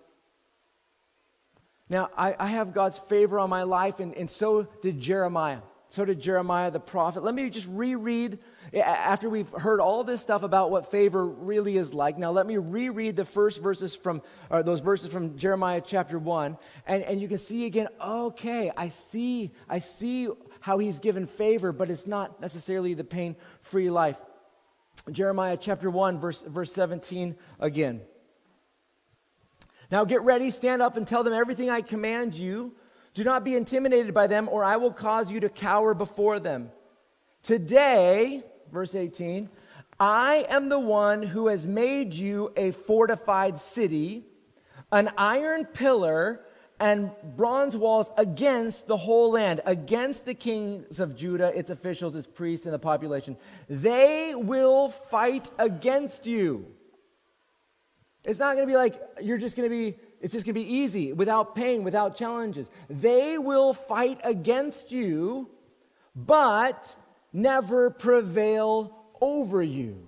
Now, 1.90 2.08
I, 2.16 2.36
I 2.38 2.46
have 2.46 2.72
God's 2.72 2.98
favor 2.98 3.40
on 3.40 3.50
my 3.50 3.64
life, 3.64 3.98
and, 3.98 4.14
and 4.14 4.30
so 4.30 4.62
did 4.80 5.00
Jeremiah. 5.00 5.58
So 5.88 6.04
did 6.04 6.20
Jeremiah 6.20 6.70
the 6.70 6.78
prophet. 6.78 7.24
Let 7.24 7.34
me 7.34 7.50
just 7.50 7.66
reread, 7.68 8.38
after 8.72 9.28
we've 9.28 9.50
heard 9.50 9.80
all 9.80 10.04
this 10.04 10.20
stuff 10.20 10.44
about 10.44 10.70
what 10.70 10.88
favor 10.88 11.26
really 11.26 11.76
is 11.76 11.92
like. 11.92 12.16
Now, 12.16 12.30
let 12.30 12.46
me 12.46 12.58
reread 12.58 13.16
the 13.16 13.24
first 13.24 13.60
verses 13.60 13.96
from, 13.96 14.22
or 14.50 14.62
those 14.62 14.78
verses 14.78 15.12
from 15.12 15.36
Jeremiah 15.36 15.82
chapter 15.84 16.16
1. 16.16 16.56
And, 16.86 17.02
and 17.02 17.20
you 17.20 17.26
can 17.26 17.38
see 17.38 17.66
again, 17.66 17.88
okay, 18.00 18.70
I 18.76 18.88
see, 18.88 19.50
I 19.68 19.80
see 19.80 20.28
how 20.60 20.78
he's 20.78 21.00
given 21.00 21.26
favor, 21.26 21.72
but 21.72 21.90
it's 21.90 22.06
not 22.06 22.40
necessarily 22.40 22.94
the 22.94 23.02
pain 23.02 23.34
free 23.62 23.90
life. 23.90 24.20
Jeremiah 25.10 25.56
chapter 25.60 25.90
1, 25.90 26.20
verse, 26.20 26.42
verse 26.42 26.72
17 26.72 27.34
again. 27.58 28.02
Now 29.90 30.04
get 30.04 30.22
ready, 30.22 30.50
stand 30.50 30.82
up, 30.82 30.96
and 30.96 31.06
tell 31.06 31.24
them 31.24 31.32
everything 31.32 31.68
I 31.68 31.80
command 31.80 32.34
you. 32.34 32.74
Do 33.12 33.24
not 33.24 33.44
be 33.44 33.56
intimidated 33.56 34.14
by 34.14 34.28
them, 34.28 34.48
or 34.48 34.62
I 34.62 34.76
will 34.76 34.92
cause 34.92 35.32
you 35.32 35.40
to 35.40 35.48
cower 35.48 35.94
before 35.94 36.38
them. 36.38 36.70
Today, 37.42 38.44
verse 38.70 38.94
18, 38.94 39.48
I 39.98 40.46
am 40.48 40.68
the 40.68 40.78
one 40.78 41.22
who 41.22 41.48
has 41.48 41.66
made 41.66 42.14
you 42.14 42.52
a 42.56 42.70
fortified 42.70 43.58
city, 43.58 44.24
an 44.92 45.10
iron 45.18 45.64
pillar, 45.64 46.40
and 46.78 47.10
bronze 47.36 47.76
walls 47.76 48.10
against 48.16 48.86
the 48.86 48.96
whole 48.96 49.32
land, 49.32 49.60
against 49.66 50.24
the 50.24 50.34
kings 50.34 51.00
of 51.00 51.16
Judah, 51.16 51.56
its 51.58 51.68
officials, 51.68 52.14
its 52.14 52.26
priests, 52.26 52.64
and 52.64 52.72
the 52.72 52.78
population. 52.78 53.36
They 53.68 54.34
will 54.34 54.88
fight 54.88 55.50
against 55.58 56.26
you. 56.26 56.66
It's 58.24 58.38
not 58.38 58.54
going 58.54 58.66
to 58.66 58.70
be 58.70 58.76
like 58.76 59.00
you're 59.20 59.38
just 59.38 59.56
going 59.56 59.68
to 59.68 59.74
be, 59.74 59.96
it's 60.20 60.32
just 60.32 60.44
going 60.44 60.54
to 60.54 60.60
be 60.60 60.74
easy 60.74 61.12
without 61.12 61.54
pain, 61.54 61.84
without 61.84 62.16
challenges. 62.16 62.70
They 62.88 63.38
will 63.38 63.72
fight 63.72 64.20
against 64.24 64.92
you, 64.92 65.50
but 66.14 66.94
never 67.32 67.90
prevail 67.90 68.96
over 69.20 69.62
you. 69.62 70.06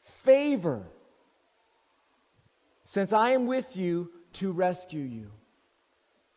Favor. 0.00 0.86
Since 2.84 3.12
I 3.12 3.30
am 3.30 3.46
with 3.46 3.76
you 3.76 4.10
to 4.34 4.52
rescue 4.52 5.02
you. 5.02 5.30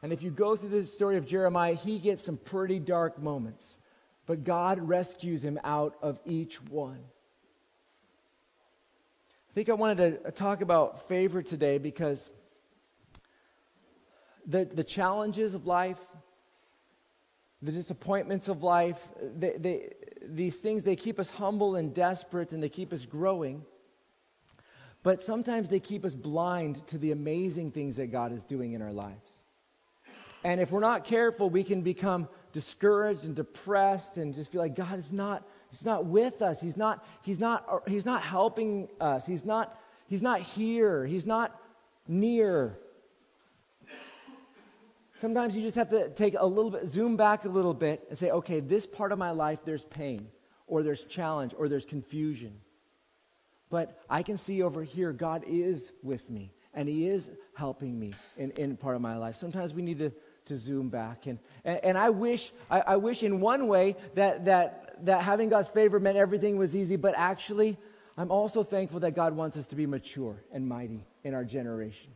And 0.02 0.14
if 0.14 0.24
you 0.24 0.32
go 0.32 0.56
through 0.56 0.70
the 0.70 0.86
story 0.86 1.18
of 1.18 1.26
Jeremiah, 1.26 1.74
he 1.74 2.00
gets 2.00 2.24
some 2.24 2.38
pretty 2.38 2.80
dark 2.80 3.22
moments, 3.22 3.80
but 4.26 4.44
God 4.44 4.80
rescues 4.80 5.44
him 5.44 5.60
out 5.64 5.96
of 6.02 6.20
each 6.26 6.62
one. 6.64 7.02
I 9.50 9.52
think 9.52 9.70
I 9.70 9.74
wanted 9.74 9.98
to 9.98 10.28
uh, 10.28 10.32
talk 10.32 10.62
about 10.62 11.08
favor 11.08 11.42
today 11.42 11.80
because 11.80 12.30
the, 14.46 14.66
the 14.66 14.84
challenges 14.84 15.56
of 15.56 15.66
life, 15.66 16.00
the 17.60 17.72
disappointments 17.72 18.48
of 18.48 18.62
life, 18.62 19.08
they, 19.20 19.54
they, 19.58 19.94
these 20.22 20.60
things, 20.60 20.84
they 20.84 20.96
keep 20.96 21.20
us 21.20 21.32
humble 21.32 21.76
and 21.78 21.96
desperate 21.96 22.54
and 22.54 22.62
they 22.62 22.70
keep 22.70 22.94
us 22.94 23.08
growing. 23.08 23.66
But 25.02 25.24
sometimes 25.24 25.68
they 25.68 25.80
keep 25.80 26.06
us 26.06 26.14
blind 26.14 26.86
to 26.88 27.00
the 27.00 27.12
amazing 27.12 27.72
things 27.72 27.96
that 27.96 28.12
God 28.12 28.32
is 28.32 28.44
doing 28.44 28.74
in 28.74 28.84
our 28.84 28.94
lives. 28.94 29.42
And 30.44 30.62
if 30.62 30.72
we're 30.72 30.80
not 30.80 31.06
careful, 31.06 31.50
we 31.50 31.64
can 31.64 31.82
become 31.82 32.30
discouraged 32.52 33.26
and 33.26 33.36
depressed 33.36 34.18
and 34.18 34.36
just 34.36 34.52
feel 34.52 34.62
like 34.62 34.76
God 34.76 35.00
is 35.00 35.12
not 35.12 35.44
He's 35.70 35.86
not 35.86 36.06
with 36.06 36.42
us. 36.42 36.62
He's 36.62 36.78
not, 36.78 37.06
he's 37.22 37.40
not, 37.40 37.84
he's 37.88 38.06
not 38.06 38.22
helping 38.22 38.90
us. 39.00 39.26
He's 39.26 39.46
not, 39.46 39.80
he's 40.08 40.22
not 40.22 40.40
here. 40.40 41.06
He's 41.06 41.28
not 41.28 41.60
near. 42.08 42.78
Sometimes 45.18 45.56
you 45.56 45.62
just 45.62 45.76
have 45.76 45.90
to 45.90 46.10
take 46.10 46.36
a 46.40 46.46
little 46.46 46.72
bit, 46.72 46.88
zoom 46.88 47.18
back 47.18 47.44
a 47.44 47.50
little 47.50 47.74
bit 47.74 48.06
and 48.08 48.18
say, 48.18 48.32
okay, 48.32 48.62
this 48.62 48.86
part 48.86 49.12
of 49.12 49.20
my 49.20 49.32
life, 49.32 49.66
there's 49.66 49.84
pain, 49.84 50.30
or 50.66 50.82
there's 50.82 51.04
challenge, 51.04 51.54
or 51.58 51.68
there's 51.68 51.86
confusion. 51.86 52.62
But 53.70 54.02
I 54.10 54.24
can 54.24 54.38
see 54.38 54.64
over 54.64 54.82
here, 54.82 55.12
God 55.12 55.44
is 55.46 55.92
with 56.02 56.30
me, 56.30 56.54
and 56.74 56.88
He 56.88 57.06
is 57.06 57.32
helping 57.54 58.00
me 58.00 58.14
in, 58.38 58.52
in 58.52 58.78
part 58.78 58.96
of 58.96 59.02
my 59.02 59.18
life. 59.18 59.36
Sometimes 59.36 59.74
we 59.74 59.82
need 59.82 60.00
to, 60.00 60.14
to 60.46 60.56
zoom 60.56 60.88
back. 60.88 61.28
And, 61.28 61.38
and, 61.66 61.80
and 61.84 61.98
I 61.98 62.12
wish, 62.12 62.54
I, 62.72 62.80
I 62.80 62.96
wish 62.96 63.22
in 63.22 63.42
one 63.42 63.68
way 63.68 63.98
that 64.16 64.46
that, 64.46 64.89
that 65.06 65.24
having 65.24 65.50
God's 65.50 65.68
favor 65.68 66.00
meant 66.00 66.18
everything 66.18 66.58
was 66.58 66.76
easy, 66.76 66.96
but 66.96 67.14
actually, 67.18 67.78
I'm 68.18 68.32
also 68.32 68.64
thankful 68.64 69.00
that 69.02 69.12
God 69.12 69.36
wants 69.36 69.58
us 69.58 69.68
to 69.68 69.76
be 69.76 69.86
mature 69.86 70.44
and 70.52 70.68
mighty 70.68 71.06
in 71.24 71.34
our 71.34 71.46
generation. 71.46 72.12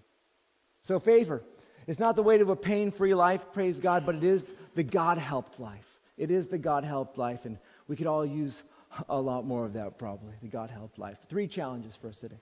So, 0.82 1.00
favor. 1.00 1.44
It's 1.88 2.00
not 2.00 2.16
the 2.16 2.24
way 2.24 2.38
to 2.38 2.50
a 2.52 2.56
pain 2.56 2.92
free 2.92 3.14
life, 3.14 3.52
praise 3.52 3.80
God, 3.80 4.06
but 4.06 4.16
it 4.16 4.24
is 4.24 4.54
the 4.76 4.84
God 4.84 5.18
helped 5.18 5.60
life. 5.60 6.00
It 6.18 6.32
is 6.32 6.48
the 6.48 6.58
God 6.58 6.84
helped 6.84 7.18
life, 7.18 7.46
and 7.46 7.58
we 7.88 7.96
could 7.96 8.08
all 8.08 8.26
use 8.26 8.64
a 9.10 9.20
lot 9.20 9.46
more 9.46 9.66
of 9.66 9.74
that 9.74 9.98
probably, 9.98 10.34
the 10.42 10.48
God 10.48 10.70
helped 10.70 10.98
life. 10.98 11.18
Three 11.28 11.48
challenges 11.48 11.96
for 11.96 12.10
us 12.10 12.18
today. 12.18 12.40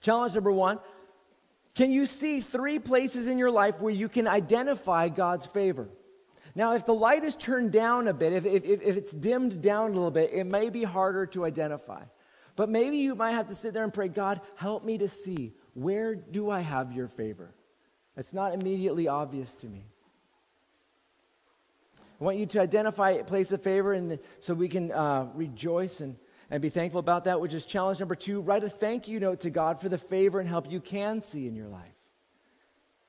Challenge 0.00 0.34
number 0.34 0.52
one 0.52 0.78
Can 1.74 1.90
you 1.90 2.06
see 2.06 2.40
three 2.40 2.78
places 2.78 3.26
in 3.26 3.38
your 3.38 3.50
life 3.50 3.80
where 3.80 3.92
you 3.92 4.08
can 4.08 4.26
identify 4.26 5.08
God's 5.08 5.46
favor? 5.46 5.88
Now, 6.54 6.74
if 6.74 6.84
the 6.84 6.94
light 6.94 7.24
is 7.24 7.34
turned 7.34 7.72
down 7.72 8.08
a 8.08 8.14
bit, 8.14 8.32
if, 8.32 8.44
if, 8.44 8.64
if 8.64 8.96
it's 8.96 9.12
dimmed 9.12 9.62
down 9.62 9.90
a 9.90 9.94
little 9.94 10.10
bit, 10.10 10.30
it 10.32 10.44
may 10.44 10.68
be 10.68 10.84
harder 10.84 11.26
to 11.26 11.44
identify. 11.44 12.02
But 12.56 12.68
maybe 12.68 12.98
you 12.98 13.14
might 13.14 13.32
have 13.32 13.48
to 13.48 13.54
sit 13.54 13.72
there 13.72 13.84
and 13.84 13.94
pray, 13.94 14.08
God, 14.08 14.40
help 14.56 14.84
me 14.84 14.98
to 14.98 15.08
see 15.08 15.54
where 15.74 16.14
do 16.14 16.50
I 16.50 16.60
have 16.60 16.92
your 16.92 17.08
favor? 17.08 17.54
It's 18.16 18.34
not 18.34 18.52
immediately 18.52 19.08
obvious 19.08 19.54
to 19.56 19.66
me. 19.66 19.86
I 22.20 22.24
want 22.24 22.36
you 22.36 22.46
to 22.46 22.60
identify 22.60 23.10
a 23.10 23.24
place 23.24 23.50
of 23.52 23.62
favor 23.62 23.94
and 23.94 24.18
so 24.38 24.54
we 24.54 24.68
can 24.68 24.92
uh, 24.92 25.28
rejoice 25.34 26.00
and, 26.00 26.16
and 26.50 26.62
be 26.62 26.68
thankful 26.68 27.00
about 27.00 27.24
that, 27.24 27.40
which 27.40 27.54
is 27.54 27.64
challenge 27.64 27.98
number 27.98 28.14
two 28.14 28.40
write 28.40 28.62
a 28.62 28.70
thank 28.70 29.08
you 29.08 29.18
note 29.18 29.40
to 29.40 29.50
God 29.50 29.80
for 29.80 29.88
the 29.88 29.98
favor 29.98 30.38
and 30.38 30.48
help 30.48 30.70
you 30.70 30.80
can 30.80 31.22
see 31.22 31.48
in 31.48 31.56
your 31.56 31.66
life. 31.66 31.96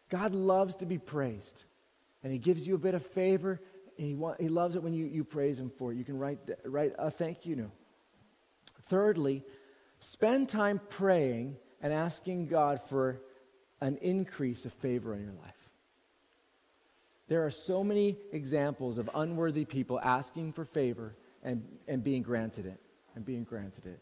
God 0.09 0.33
loves 0.33 0.77
to 0.77 0.85
be 0.85 0.97
praised, 0.97 1.65
and 2.23 2.31
He 2.31 2.39
gives 2.39 2.67
you 2.67 2.75
a 2.75 2.79
bit 2.79 2.95
of 2.95 3.05
favor, 3.05 3.59
and 3.97 4.07
He, 4.07 4.15
want, 4.15 4.41
he 4.41 4.49
loves 4.49 4.75
it 4.75 4.83
when 4.83 4.93
you, 4.93 5.05
you 5.05 5.23
praise 5.23 5.59
Him 5.59 5.69
for 5.69 5.91
it. 5.91 5.97
You 5.97 6.03
can 6.03 6.17
write, 6.17 6.39
write 6.65 6.93
a 6.97 7.11
thank 7.11 7.45
you 7.45 7.55
note. 7.55 7.71
Thirdly, 8.83 9.43
spend 9.99 10.49
time 10.49 10.81
praying 10.89 11.57
and 11.81 11.93
asking 11.93 12.47
God 12.47 12.81
for 12.81 13.21
an 13.81 13.97
increase 13.97 14.65
of 14.65 14.73
favor 14.73 15.13
in 15.13 15.21
your 15.21 15.33
life. 15.33 15.69
There 17.27 17.45
are 17.45 17.51
so 17.51 17.83
many 17.83 18.17
examples 18.31 18.97
of 18.97 19.09
unworthy 19.13 19.65
people 19.65 19.99
asking 19.99 20.53
for 20.53 20.65
favor 20.65 21.15
and, 21.41 21.63
and 21.87 22.03
being 22.03 22.21
granted 22.21 22.65
it, 22.65 22.79
and 23.15 23.25
being 23.25 23.43
granted 23.43 23.85
it. 23.85 23.99